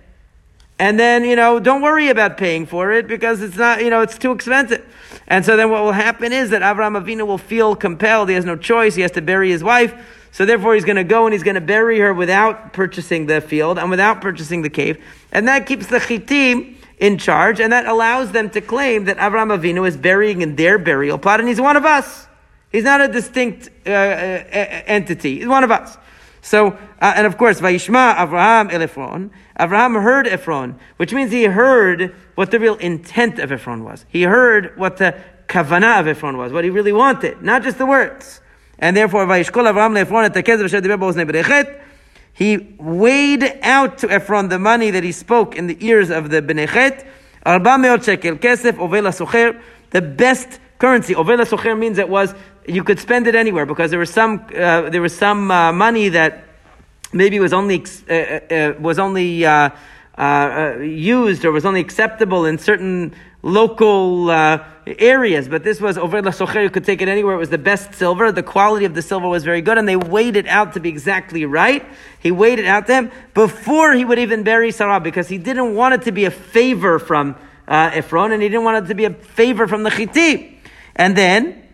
[0.78, 4.02] and then, you know, don't worry about paying for it because it's not, you know,
[4.02, 4.86] it's too expensive.
[5.28, 8.30] And so then what will happen is that Avraham Avinu will feel compelled.
[8.30, 8.96] He has no choice.
[8.96, 9.94] He has to bury his wife.
[10.32, 13.40] So therefore, he's going to go and he's going to bury her without purchasing the
[13.40, 15.02] field and without purchasing the cave.
[15.32, 19.58] And that keeps the Chitim in charge, and that allows them to claim that Avraham
[19.58, 22.28] Avinu is burying in their burial plot, and he's one of us.
[22.72, 23.94] He's not a distinct uh, uh,
[24.88, 25.40] entity.
[25.40, 25.98] He's one of us.
[26.46, 29.32] So, uh, and of course, Vayishma Avraham el Ephron.
[29.60, 34.06] Avraham heard Ephron, which means he heard what the real intent of Ephron was.
[34.10, 37.86] He heard what the kavanah of Ephron was, what he really wanted, not just the
[37.88, 38.42] words.
[38.78, 41.82] And therefore, Vayishkol Avraham le'Ephron et.
[42.34, 46.44] He weighed out to Ephron the money that he spoke in the ears of the
[46.44, 47.08] Bnei Chet.
[47.44, 49.60] Arba meot shekel kesef over la socher.
[49.90, 51.16] The best currency.
[51.16, 52.36] Over la socher means it was
[52.68, 56.10] you could spend it anywhere because there was some uh, there was some uh, money
[56.10, 56.46] that
[57.14, 59.70] maybe was only uh, uh, uh was only uh,
[60.80, 63.14] used or was only acceptable in certain
[63.44, 64.32] local
[64.88, 65.48] areas.
[65.48, 66.64] But this was over la socher.
[66.64, 67.36] You could take it anywhere.
[67.36, 68.32] It was the best silver.
[68.32, 70.90] The quality of the silver was very good, and they weighed it out to be
[70.90, 71.86] exactly right.
[72.20, 75.76] He weighed it out to him before he would even bury Sarah because he didn't
[75.76, 77.36] want it to be a favor from
[77.68, 80.58] Ephron, and he didn't want it to be a favor from the Chiti.
[80.96, 81.65] And then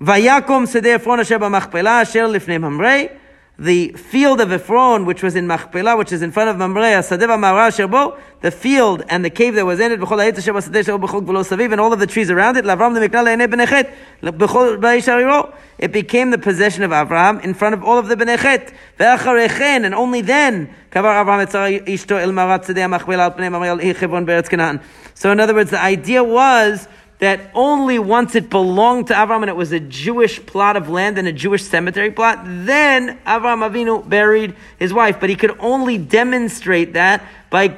[0.00, 3.18] Vayakom Sedeh Ephron Asher Asher Lifnei Mamrei.
[3.58, 7.20] The field of Ephron, which was in Machpelah, which is in front of Mamrei, Asadeh
[7.20, 10.52] Ma'ara Asher Bo, the field and the cave that was in it, B'chol Ha'et Asher
[10.52, 13.66] B'Sadeh Asher B'chol Gvolo Saviv, and all of the trees around it, Lavram Le'enei Bnei
[13.66, 15.54] Chet, B'chol.
[15.78, 18.74] It became the possession of Avraham in front of all of the Bnei Chet.
[18.98, 22.90] Ve'acharechen, and only then, Kavar Avraham Ishto El Me'arat Sedeh Al
[23.30, 24.80] Pnei Mamrei Al.
[25.14, 26.86] So in other words, the idea was,
[27.18, 31.16] that only once it belonged to Avram and it was a Jewish plot of land
[31.16, 35.18] and a Jewish cemetery plot, then Avram Avinu buried his wife.
[35.18, 37.68] But he could only demonstrate that by,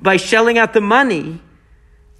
[0.00, 1.40] by shelling out the money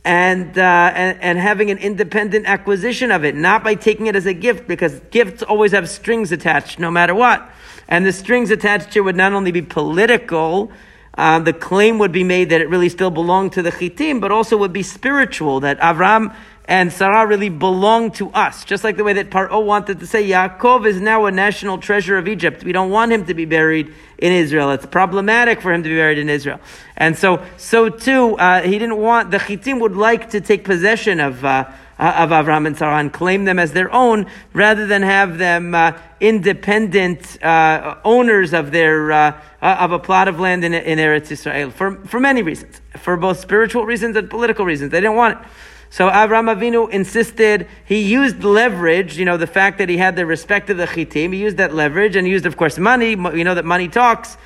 [0.04, 4.26] and, uh, and, and having an independent acquisition of it, not by taking it as
[4.26, 7.50] a gift, because gifts always have strings attached, no matter what.
[7.88, 10.70] And the strings attached here would not only be political,
[11.18, 14.30] uh, the claim would be made that it really still belonged to the Chitim, but
[14.30, 16.34] also would be spiritual, that Avram
[16.68, 18.62] and Sarah really belonged to us.
[18.62, 22.18] Just like the way that Paro wanted to say, Yaakov is now a national treasure
[22.18, 22.62] of Egypt.
[22.62, 24.70] We don't want him to be buried in Israel.
[24.72, 26.60] It's problematic for him to be buried in Israel.
[26.94, 31.20] And so, so too, uh, he didn't want, the Chitim would like to take possession
[31.20, 35.00] of, uh, uh of Avram and Sarah and claim them as their own rather than
[35.00, 40.74] have them uh, independent uh, owners of their uh, of a plot of land in,
[40.74, 44.92] in Eretz Israel for, for many reasons, for both spiritual reasons and political reasons.
[44.92, 45.46] They didn't want it.
[45.90, 50.26] So Avram Avinu insisted, he used leverage, you know, the fact that he had the
[50.26, 53.10] respect of the chitim, he used that leverage and he used, of course, money.
[53.10, 54.36] You know that money talks.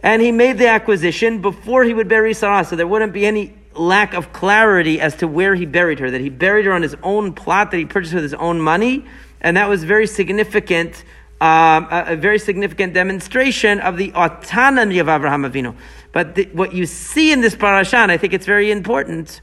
[0.00, 3.54] And he made the acquisition before he would bury Sarah, so there wouldn't be any
[3.74, 6.94] lack of clarity as to where he buried her, that he buried her on his
[7.02, 9.04] own plot that he purchased with his own money.
[9.40, 11.04] And that was very significant,
[11.40, 15.74] um, a, a, very significant demonstration of the autonomy of Avraham Avinu.
[16.12, 19.40] But the, what you see in this parasha, and I think it's very important,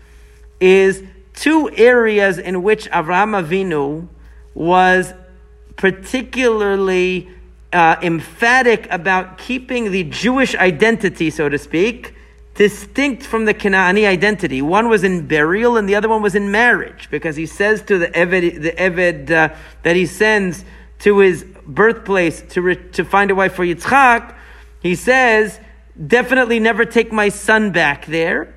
[0.61, 1.03] is
[1.33, 4.07] two areas in which Avraham Avinu
[4.53, 5.13] was
[5.75, 7.29] particularly
[7.73, 12.13] uh, emphatic about keeping the Jewish identity, so to speak,
[12.53, 14.61] distinct from the Canaanite identity.
[14.61, 17.97] One was in burial and the other one was in marriage, because he says to
[17.97, 20.63] the Eved, the Eved uh, that he sends
[20.99, 24.35] to his birthplace to, re- to find a wife for Yitzchak,
[24.81, 25.59] he says,
[26.07, 28.53] definitely never take my son back there.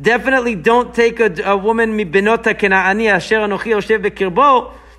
[0.00, 1.96] Definitely don't take a, a woman.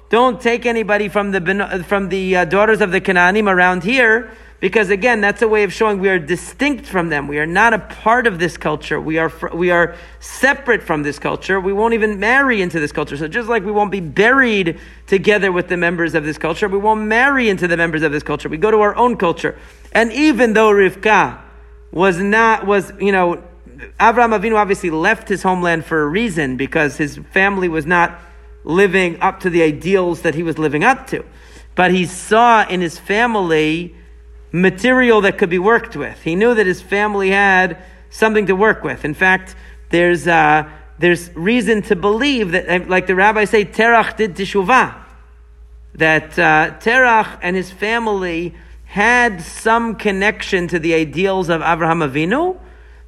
[0.09, 4.89] Don't take anybody from the from the uh, daughters of the Canaanim around here, because
[4.89, 7.27] again, that's a way of showing we are distinct from them.
[7.27, 9.01] We are not a part of this culture.
[9.01, 11.59] We are we are separate from this culture.
[11.59, 13.17] We won't even marry into this culture.
[13.17, 16.77] So just like we won't be buried together with the members of this culture, we
[16.77, 18.47] won't marry into the members of this culture.
[18.47, 19.59] We go to our own culture.
[19.91, 21.41] And even though Rivka
[21.91, 23.43] was not was you know
[23.99, 28.19] Avram Avinu obviously left his homeland for a reason because his family was not
[28.63, 31.23] living up to the ideals that he was living up to.
[31.75, 33.95] But he saw in his family
[34.51, 36.21] material that could be worked with.
[36.21, 37.77] He knew that his family had
[38.09, 39.03] something to work with.
[39.03, 39.55] In fact,
[39.89, 44.95] there's, uh, there's reason to believe that, like the rabbis say, Terach did teshuvah.
[45.95, 48.55] That uh, Terach and his family
[48.85, 52.57] had some connection to the ideals of Avraham Avinu,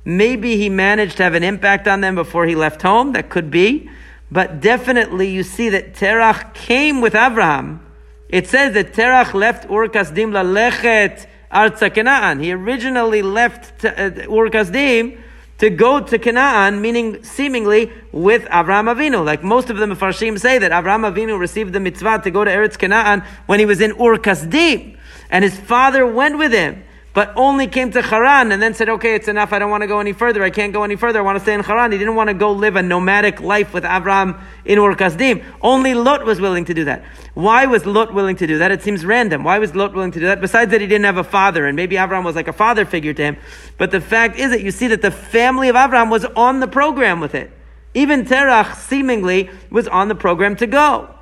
[0.08, 3.12] Maybe he managed to have an impact on them before he left home.
[3.12, 3.89] That could be.
[4.32, 7.86] But definitely you see that Terach came with Abraham.
[8.30, 12.39] It says that Terach left Ur Kasdim lechet Arza Canaan.
[12.39, 15.20] He originally left uh, Ur Kasdim
[15.58, 19.26] to go to Canaan, meaning seemingly with Avraham Avinu.
[19.26, 22.51] Like most of the Mefarshim say that Avraham Avinu received the mitzvah to go to
[22.51, 24.95] Eretz Canaan when he was in Ur Kasdim.
[25.30, 26.86] And his father went with him,
[27.18, 29.51] but only came to Haran and then said, okay, it's enough.
[29.51, 30.43] I don't want to go any further.
[30.43, 31.18] I can't go any further.
[31.18, 31.91] I want to stay in Haran.
[31.91, 35.43] He didn't want to go live a nomadic life with Abraham in Ur Kasdim.
[35.59, 37.03] Only Lot was willing to do that.
[37.34, 38.72] Why was Lot willing to do that?
[38.72, 39.43] It seems random.
[39.43, 40.39] Why was Lot willing to do that?
[40.41, 43.15] Besides that he didn't have a father and maybe Abraham was like a father figure
[43.15, 43.38] to him.
[43.80, 46.68] But the fact is that you see that the family of Abraham was on the
[46.68, 47.49] program with it.
[47.95, 51.16] Even Terach seemingly was on the program to go.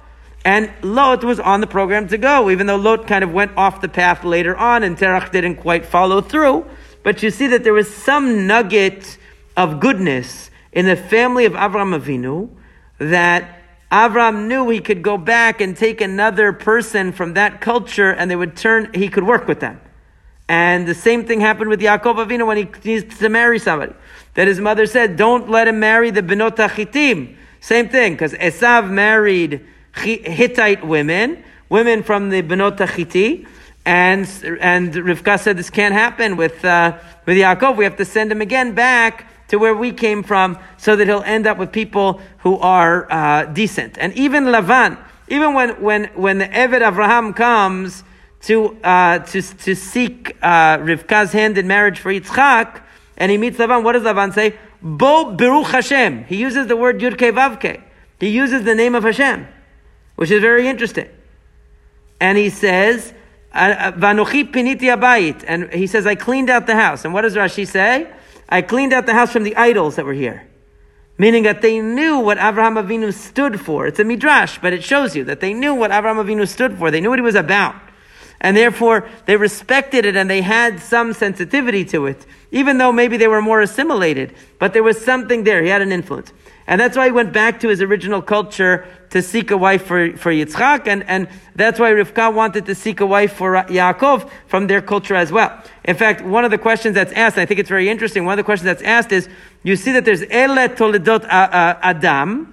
[0.45, 3.81] And Lot was on the program to go, even though Lot kind of went off
[3.81, 6.67] the path later on and Terach didn't quite follow through.
[7.01, 9.17] But you see that there was some nugget
[9.57, 12.49] of goodness in the family of Avram Avinu
[12.99, 13.59] that
[13.91, 18.35] Avram knew he could go back and take another person from that culture and they
[18.35, 19.81] would turn, he could work with them.
[20.47, 23.93] And the same thing happened with Yaakov Avinu when he needs to marry somebody.
[24.35, 27.35] That his mother said, don't let him marry the Benot HaChitim.
[27.61, 29.65] Same thing, because Esav married
[29.95, 33.47] Hittite women, women from the Benot Chiti,
[33.85, 34.27] and
[34.59, 37.77] and Rivka said this can't happen with uh, with Yaakov.
[37.77, 41.23] We have to send him again back to where we came from, so that he'll
[41.23, 43.97] end up with people who are uh, decent.
[43.97, 48.03] And even Lavan, even when when when the Eved Abraham comes
[48.41, 52.81] to uh, to to seek uh, Rivka's hand in marriage for Yitzchak,
[53.17, 54.55] and he meets Lavan, what does Lavan say?
[54.81, 56.25] Bo Beruch Hashem.
[56.25, 57.81] He uses the word Yud Vavke.
[58.19, 59.47] He uses the name of Hashem
[60.15, 61.09] which is very interesting.
[62.19, 63.13] And he says,
[63.53, 65.43] Vanochi piniti abayit.
[65.47, 67.05] And he says, I cleaned out the house.
[67.05, 68.07] And what does Rashi say?
[68.47, 70.47] I cleaned out the house from the idols that were here.
[71.17, 73.87] Meaning that they knew what Avraham Avinu stood for.
[73.87, 76.91] It's a midrash, but it shows you that they knew what Avraham Avinu stood for.
[76.91, 77.75] They knew what he was about.
[78.41, 83.15] And therefore, they respected it and they had some sensitivity to it, even though maybe
[83.15, 84.35] they were more assimilated.
[84.59, 85.63] But there was something there.
[85.63, 86.33] He had an influence.
[86.67, 90.17] And that's why he went back to his original culture to seek a wife for,
[90.17, 94.65] for Yitzchak, and, and that's why Rivka wanted to seek a wife for Yaakov from
[94.67, 95.61] their culture as well.
[95.83, 98.37] In fact, one of the questions that's asked, I think it's very interesting, one of
[98.37, 99.29] the questions that's asked is,
[99.63, 102.51] you see that there's Ele Toledot Adam,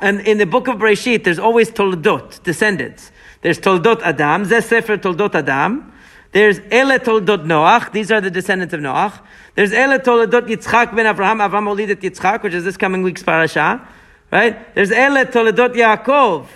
[0.00, 3.10] and in the book of Breshit, there's always Toledot, descendants.
[3.40, 5.93] There's Toldot Adam, Zeh Sefer Toldot Adam,
[6.34, 9.20] there's Ele Toldot Noach, these are the descendants of Noach.
[9.54, 13.86] There's Ele Toledot Yitzchak ben Avraham, Avraham Olidet Yitzchak, which is this coming week's parasha.
[14.32, 14.74] Right?
[14.74, 16.48] There's Ele Toledot Yaakov,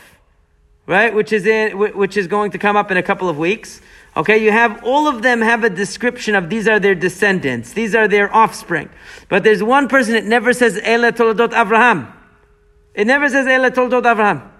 [0.86, 1.14] right?
[1.14, 3.80] Which is in, which is going to come up in a couple of weeks.
[4.16, 7.94] Okay, you have all of them have a description of these are their descendants, these
[7.94, 8.90] are their offspring.
[9.28, 12.12] But there's one person that never says Ele Toledot Avraham.
[12.94, 14.50] It never says Ele Toledot Avraham.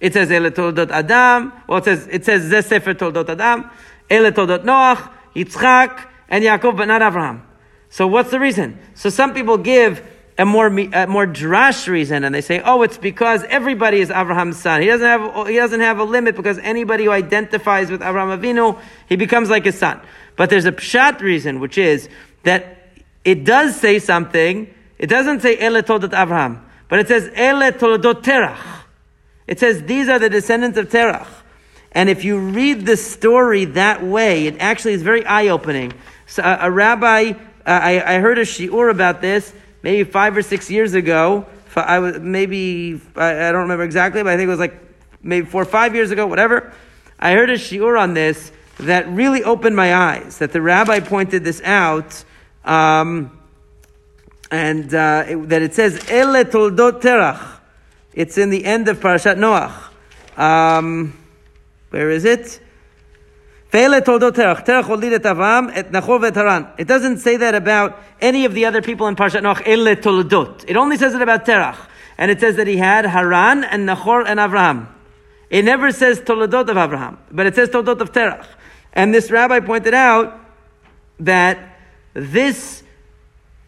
[0.00, 1.52] It says Ele Toledot Adam.
[1.68, 3.70] Well, it says it says Zeh Sefer Toledot Adam,
[4.10, 7.42] Ele Toledot Noach, Yitzchak, and Yaakov, but not Avraham.
[7.90, 8.78] So what's the reason?
[8.94, 10.02] So some people give
[10.38, 14.58] a more a more drash reason, and they say, "Oh, it's because everybody is Abraham's
[14.58, 14.82] son.
[14.82, 18.78] He doesn't have he doesn't have a limit because anybody who identifies with Abraham Avinu,
[19.08, 20.00] he becomes like his son."
[20.36, 22.08] But there's a pshat reason, which is
[22.42, 22.92] that
[23.24, 24.72] it does say something.
[24.98, 28.58] It doesn't say Ele Toldot Abraham, but it says Ele Toldot Terach.
[29.46, 31.28] It says these are the descendants of Terach.
[31.96, 35.94] And if you read the story that way, it actually is very eye opening.
[36.26, 37.32] So a, a rabbi
[37.64, 41.46] I, I heard a shiur about this maybe five or six years ago.
[41.74, 44.78] I was maybe I, I don't remember exactly, but I think it was like
[45.22, 46.72] maybe four or five years ago, whatever.
[47.18, 50.36] I heard a shiur on this that really opened my eyes.
[50.38, 52.24] That the rabbi pointed this out,
[52.64, 53.38] um,
[54.50, 57.58] and uh, it, that it says Ele Toldot Terach.
[58.12, 59.72] It's in the end of Parashat Noach.
[60.38, 61.14] Um,
[61.90, 62.60] where is it?
[63.72, 63.88] It
[66.88, 70.64] doesn't say that about any of the other people in Parshat Noach.
[70.66, 71.76] It only says it about Terach.
[72.18, 74.88] And it says that he had Haran and Nachor and Avraham.
[75.50, 78.46] It never says Toldot of Avraham, but it says Toldot of Terach.
[78.92, 80.40] And this rabbi pointed out
[81.20, 81.58] that
[82.14, 82.82] this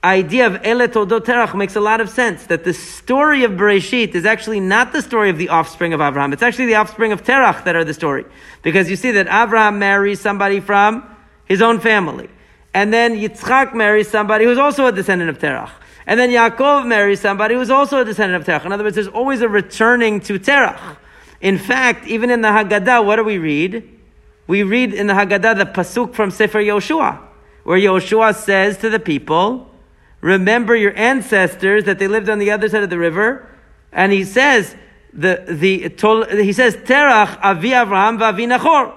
[0.05, 2.47] idea of Ele Terach makes a lot of sense.
[2.47, 6.33] That the story of Bereshit is actually not the story of the offspring of Abraham.
[6.33, 8.25] It's actually the offspring of Terach that are the story.
[8.63, 11.05] Because you see that Abraham marries somebody from
[11.45, 12.29] his own family.
[12.75, 15.71] And then Yitzchak marries somebody who's also a descendant of Terach.
[16.07, 18.65] And then Yaakov marries somebody who's also a descendant of Terach.
[18.65, 20.97] In other words, there's always a returning to Terach.
[21.41, 23.89] In fact, even in the Haggadah, what do we read?
[24.47, 27.19] We read in the Haggadah the pasuk from Sefer Yoshua,
[27.65, 29.68] where Yoshua says to the people,
[30.21, 33.49] remember your ancestors that they lived on the other side of the river.
[33.93, 34.75] And he says,
[35.13, 38.95] the, the, he says, Terach avi Avraham v'avi Nachor.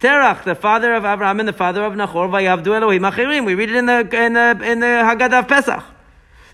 [0.00, 3.46] Terach, the father of Abraham and the father of Nachor, vayavdu Elohim achirim.
[3.46, 5.82] We read it in the, in the, in the Haggadah of Pesach.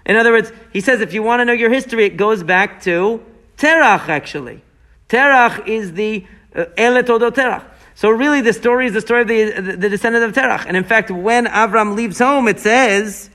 [0.07, 2.83] In other words, he says, if you want to know your history, it goes back
[2.83, 3.23] to
[3.57, 4.62] Terach, actually.
[5.09, 7.64] Terach is the uh, Terach.
[7.95, 10.64] So really, the story is the story of the, the, the descendant of Terach.
[10.66, 13.29] And in fact, when Avram leaves home, it says,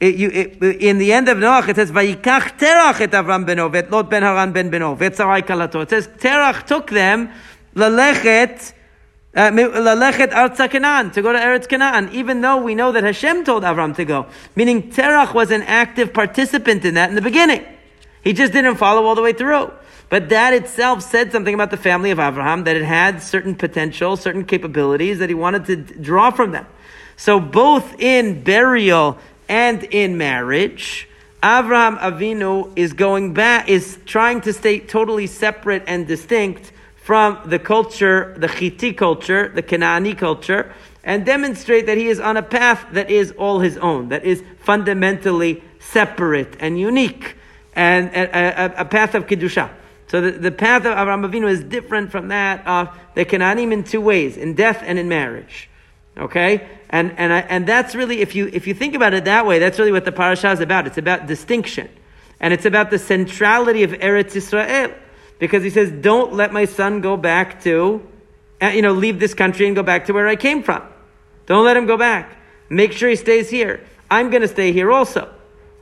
[0.00, 3.70] it, you, it, in the end of Noach, it says, "Vayikach Terach et Avram beno,
[3.70, 7.30] vet Lot ben Haran ben beno, vet Sarai kalato." It says Terach took them
[7.74, 8.72] lalechet.
[9.32, 13.44] Uh, lalechet Arza Canaan, to go to Eretz Canaan, even though we know that Hashem
[13.44, 14.26] told Avram to go.
[14.56, 17.64] Meaning Terach was an active participant in that in the beginning.
[18.24, 19.70] He just didn't follow all the way through.
[20.08, 24.16] But that itself said something about the family of Abraham, that it had certain potential,
[24.16, 26.66] certain capabilities that he wanted to draw from them.
[27.16, 29.18] So both in burial
[29.50, 31.08] and in marriage,
[31.42, 37.58] Abraham Avinu is going back, is trying to stay totally separate and distinct from the
[37.58, 40.72] culture, the Chiti culture, the Canaani culture,
[41.02, 44.40] and demonstrate that he is on a path that is all his own, that is
[44.60, 47.34] fundamentally separate and unique,
[47.74, 49.68] and a, a, a path of Kiddusha.
[50.06, 53.82] So the, the path of Avraham Avinu is different from that of the Canaanim in
[53.82, 55.68] two ways, in death and in marriage.
[56.16, 56.68] Okay?
[56.90, 59.60] And, and, I, and that's really, if you, if you think about it that way,
[59.60, 60.88] that's really what the parasha is about.
[60.88, 61.88] It's about distinction.
[62.40, 64.92] And it's about the centrality of Eretz Israel.
[65.38, 68.06] Because he says, don't let my son go back to,
[68.60, 70.82] uh, you know, leave this country and go back to where I came from.
[71.46, 72.36] Don't let him go back.
[72.68, 73.80] Make sure he stays here.
[74.10, 75.32] I'm going to stay here also.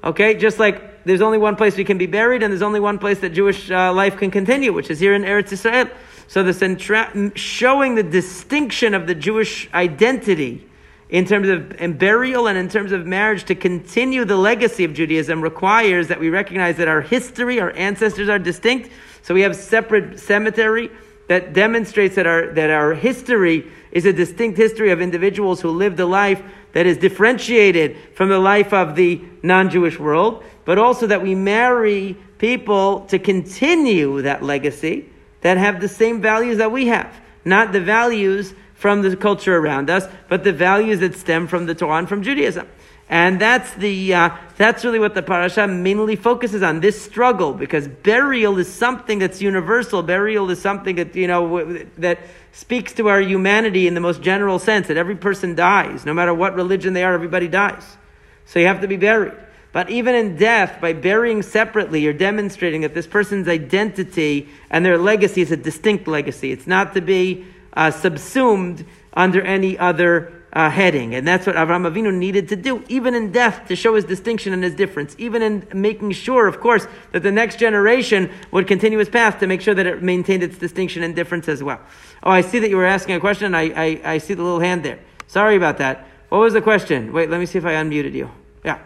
[0.04, 0.34] Okay?
[0.34, 3.18] Just like there's only one place we can be buried, and there's only one place
[3.20, 5.88] that Jewish uh, life can continue, which is here in Eretz Israel.
[6.28, 10.67] So the centra- showing the distinction of the Jewish identity
[11.08, 15.40] in terms of burial and in terms of marriage to continue the legacy of Judaism
[15.40, 18.90] requires that we recognize that our history, our ancestors are distinct.
[19.22, 20.90] So we have separate cemetery
[21.28, 25.98] that demonstrates that our, that our history is a distinct history of individuals who lived
[26.00, 26.42] a life
[26.72, 32.16] that is differentiated from the life of the non-Jewish world, but also that we marry
[32.38, 35.08] people to continue that legacy
[35.40, 39.90] that have the same values that we have, not the values from the culture around
[39.90, 42.68] us, but the values that stem from the Torah and from Judaism.
[43.10, 47.88] And that's the uh, that's really what the parasha mainly focuses on this struggle because
[47.88, 50.02] burial is something that's universal.
[50.02, 52.20] Burial is something that you know that
[52.52, 56.34] speaks to our humanity in the most general sense that every person dies, no matter
[56.34, 57.14] what religion they are.
[57.14, 57.96] Everybody dies,
[58.44, 59.32] so you have to be buried.
[59.72, 64.98] But even in death, by burying separately, you're demonstrating that this person's identity and their
[64.98, 66.52] legacy is a distinct legacy.
[66.52, 67.46] It's not to be
[67.78, 71.14] uh, subsumed under any other uh, heading.
[71.14, 74.52] And that's what Avraham Avinu needed to do, even in death, to show his distinction
[74.52, 78.98] and his difference, even in making sure, of course, that the next generation would continue
[78.98, 81.80] his path to make sure that it maintained its distinction and difference as well.
[82.24, 83.54] Oh, I see that you were asking a question.
[83.54, 84.98] I, I, I see the little hand there.
[85.28, 86.08] Sorry about that.
[86.30, 87.12] What was the question?
[87.12, 88.30] Wait, let me see if I unmuted you.
[88.64, 88.80] Yeah.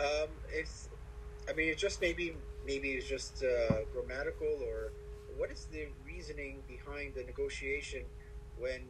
[0.00, 0.88] Um, it's.
[1.48, 2.34] I mean, it's just maybe
[2.66, 4.92] maybe it's just uh, grammatical or
[5.36, 6.62] what is the reasoning
[6.96, 8.04] behind the negotiation
[8.58, 8.80] when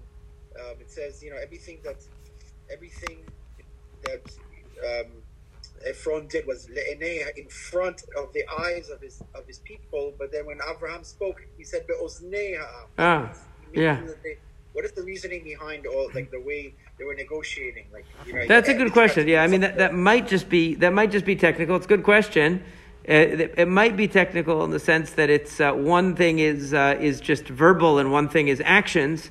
[0.60, 1.96] um, it says, you know, everything that
[2.72, 3.18] everything
[4.04, 4.22] that
[4.84, 5.10] um,
[5.86, 10.12] Ephron did was in front of the eyes of his of his people.
[10.18, 12.66] But then when Abraham spoke, he said be'ozneha.
[12.98, 13.32] Ah,
[13.74, 14.00] yeah.
[14.22, 14.38] They,
[14.72, 17.86] what is the reasoning behind all like the way they were negotiating?
[17.92, 19.26] Like, you know, that's a good question.
[19.26, 21.76] Yeah, I mean that, that might just be that might just be technical.
[21.76, 22.62] It's a good question.
[23.08, 26.74] Uh, it, it, might be technical in the sense that it's uh, one thing is
[26.74, 29.30] uh, is just verbal and one thing is actions.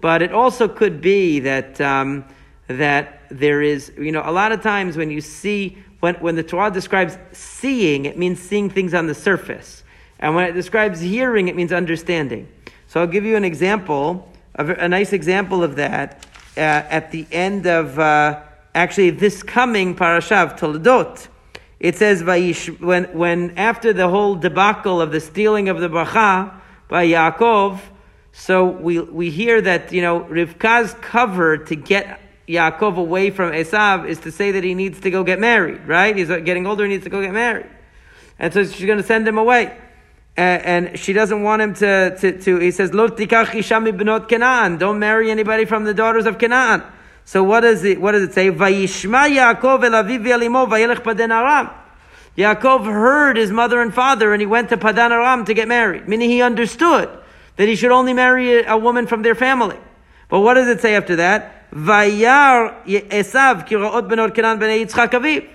[0.00, 2.24] But it also could be that um,
[2.68, 6.44] that there is, you know, a lot of times when you see when when the
[6.44, 9.82] Torah describes seeing, it means seeing things on the surface,
[10.20, 12.46] and when it describes hearing, it means understanding.
[12.86, 16.24] So I'll give you an example, a, a nice example of that
[16.56, 18.40] uh, at the end of uh,
[18.74, 21.26] actually this coming parasha of Toledot.
[21.78, 26.54] It says when when after the whole debacle of the stealing of the bracha
[26.88, 27.80] by Yaakov
[28.38, 34.06] so we, we hear that, you know, Rivka's cover to get Yaakov away from Esav
[34.06, 36.14] is to say that he needs to go get married, right?
[36.14, 37.66] He's getting older, he needs to go get married.
[38.38, 39.76] And so she's going to send him away.
[40.36, 44.78] And, and she doesn't want him to, to, to he says, Lo tikach.
[44.78, 46.82] Don't marry anybody from the daughters of Canaan.
[47.26, 48.52] So what does it, what does it say?
[48.52, 49.82] Vayishma Yaakov
[51.30, 51.70] aram.
[52.38, 56.06] Yaakov heard his mother and father and he went to Padan Aram to get married.
[56.06, 57.10] Meaning he understood
[57.56, 59.76] that he should only marry a, woman from their family.
[60.28, 61.68] But what does it say after that?
[61.72, 65.48] Vayar Esav Kenan.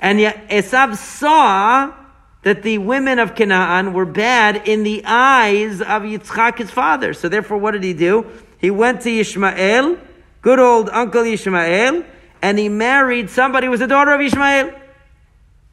[0.00, 1.94] And Esav saw
[2.42, 7.12] that the women of Canaan were bad in the eyes of Yitzchak, his father.
[7.12, 8.26] So therefore, what did he do?
[8.58, 9.98] He went to Ishmael,
[10.42, 12.04] good old uncle Ishmael,
[12.42, 14.72] and he married somebody who was a daughter of Ishmael.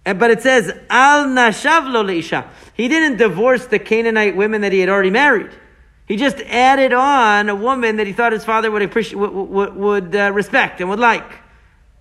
[0.06, 2.48] But it says, Al Nashavlo leisha.
[2.74, 5.52] He didn't divorce the Canaanite women that he had already married.
[6.08, 9.76] He just added on a woman that he thought his father would appreciate, would, would,
[9.76, 11.30] would uh, respect and would like.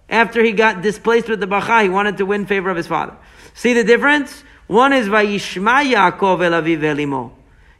[0.09, 3.17] After he got displaced with the bracha, he wanted to win favor of his father.
[3.53, 4.43] See the difference?
[4.67, 7.33] One is Vayishma Yaakov el aviv elimo.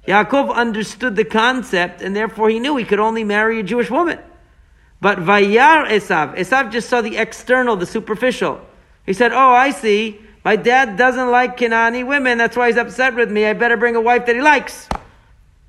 [0.07, 4.19] Yaakov understood the concept, and therefore he knew he could only marry a Jewish woman.
[5.01, 8.61] But Vayar Esav, Esav just saw the external, the superficial.
[9.07, 10.21] He said, "Oh, I see.
[10.45, 12.39] My dad doesn't like Kenani women.
[12.39, 13.47] That's why he's upset with me.
[13.47, 14.89] I better bring a wife that he likes."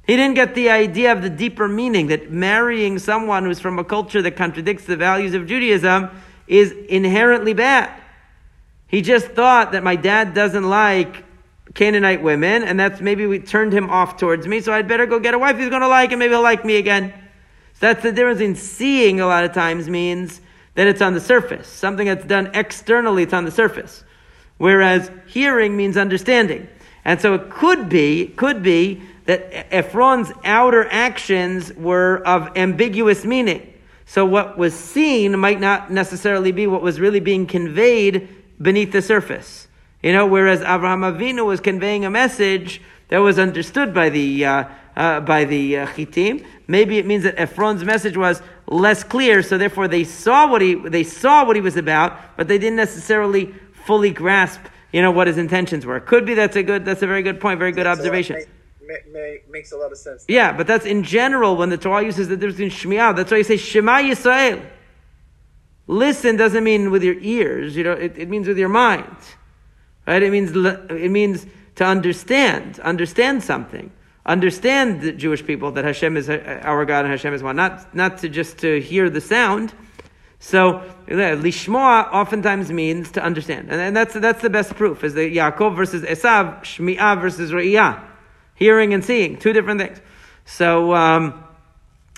[0.08, 3.84] He didn't get the idea of the deeper meaning that marrying someone who's from a
[3.84, 6.10] culture that contradicts the values of Judaism
[6.48, 7.92] is inherently bad.
[8.88, 11.24] He just thought that my dad doesn't like
[11.76, 15.20] Canaanite women, and that's maybe we turned him off towards me, so I'd better go
[15.20, 17.14] get a wife he's going to like, and maybe he'll like me again.
[17.80, 20.42] That's the difference in seeing a lot of times means
[20.76, 21.68] that it's on the surface.
[21.68, 24.04] Something that's done externally, it's on the surface.
[24.58, 26.68] Whereas hearing means understanding.
[27.06, 33.74] And so it could be, could be that Ephron's outer actions were of ambiguous meaning.
[34.06, 38.28] So what was seen might not necessarily be what was really being conveyed
[38.62, 39.68] beneath the surface.
[40.02, 44.64] You know, whereas Avraham Avinu was conveying a message that was understood by the uh,
[44.96, 46.46] uh, by the uh, Chitim.
[46.70, 50.76] Maybe it means that Ephron's message was less clear, so therefore they saw what he
[50.76, 54.62] they saw what he was about, but they didn't necessarily fully grasp,
[54.94, 56.00] you know, what his intentions were.
[56.00, 58.46] Could be that's a good that's a very good point, very good observation
[59.50, 60.26] makes a lot of sense.
[60.28, 63.16] Yeah, but that's in general when the Torah uses the difference between Shmi'ah.
[63.16, 64.66] That's why you say Shema Yisrael.
[65.88, 69.16] Listen doesn't mean with your ears, you know, it, it means with your mind.
[70.06, 70.22] Right?
[70.22, 71.46] It means, it means
[71.76, 73.92] to understand, understand something.
[74.30, 77.56] Understand the Jewish people that Hashem is our God and Hashem is one.
[77.56, 79.74] Not, not to just to hear the sound.
[80.38, 83.72] So, lishmoa oftentimes means to understand.
[83.72, 88.06] And, and that's, that's the best proof, is the Yaakov versus Esav, Shmi'ah versus Re'iyah
[88.54, 90.00] hearing and seeing, two different things.
[90.46, 91.44] So, um,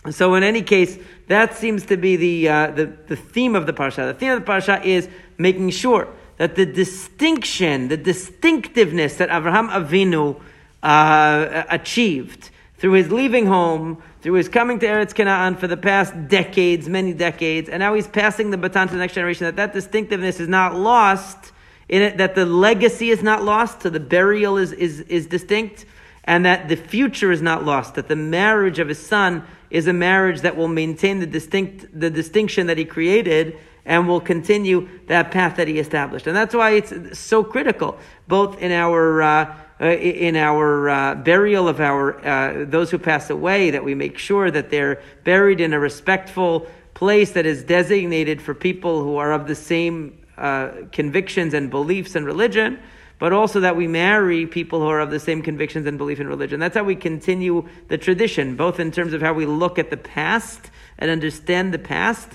[0.10, 0.98] so in any case,
[1.28, 4.12] that seems to be the, uh, the, the theme of the parsha.
[4.12, 5.08] The theme of the parsha is
[5.38, 6.08] making sure
[6.38, 10.42] that the distinction, the distinctiveness that Avraham Avinu
[10.84, 16.28] uh, achieved through his leaving home, through his coming to Eretz Canaan for the past
[16.28, 19.74] decades, many decades, and now he's passing the baton to the next generation, that that
[19.74, 21.52] distinctiveness is not lost,
[21.90, 25.86] in it, that the legacy is not lost, so the burial is, is, is distinct,
[26.24, 29.94] and that the future is not lost, that the marriage of his son is a
[29.94, 35.32] marriage that will maintain the distinct, the distinction that he created and will continue that
[35.32, 36.28] path that he established.
[36.28, 39.56] And that's why it's so critical, both in our, uh, uh
[39.86, 44.52] in our uh, burial of our, uh, those who pass away, that we make sure
[44.52, 49.48] that they're buried in a respectful place that is designated for people who are of
[49.48, 52.80] the same uh, convictions and beliefs and religion
[53.22, 56.28] but also that we marry people who are of the same convictions and belief in
[56.28, 56.60] religion.
[56.60, 59.98] That's how we continue the tradition, both in terms of how we look at the
[59.98, 62.28] past and understand the past,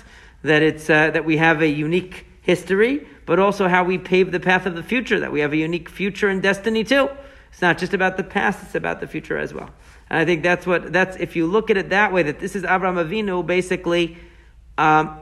[0.43, 4.39] that it's uh, that we have a unique history, but also how we pave the
[4.39, 7.09] path of the future, that we have a unique future and destiny too.
[7.51, 9.69] It's not just about the past, it's about the future as well.
[10.09, 12.55] And I think that's what that's if you look at it that way, that this
[12.55, 14.17] is Abraham Avinu basically
[14.77, 15.19] um,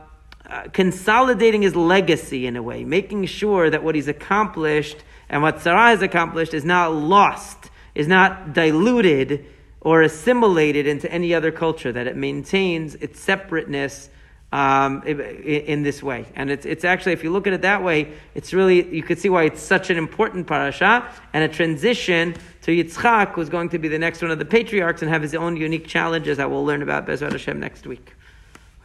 [0.48, 4.98] uh, consolidating his legacy in a way, making sure that what he's accomplished
[5.30, 9.46] and what Sarah has accomplished is not lost, is not diluted
[9.82, 14.10] or assimilated into any other culture, that it maintains its separateness
[14.52, 16.26] um, in, this way.
[16.36, 19.20] And it's, it's actually, if you look at it that way, it's really, you could
[19.20, 23.80] see why it's such an important parasha and a transition to Yitzchak, who's going to
[23.80, 26.66] be the next one of the patriarchs and have his own unique challenges that we'll
[26.66, 28.14] learn about Bezrat Hashem next week.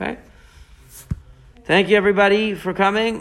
[0.01, 0.19] Okay?
[1.65, 3.19] Thank you, everybody, for coming.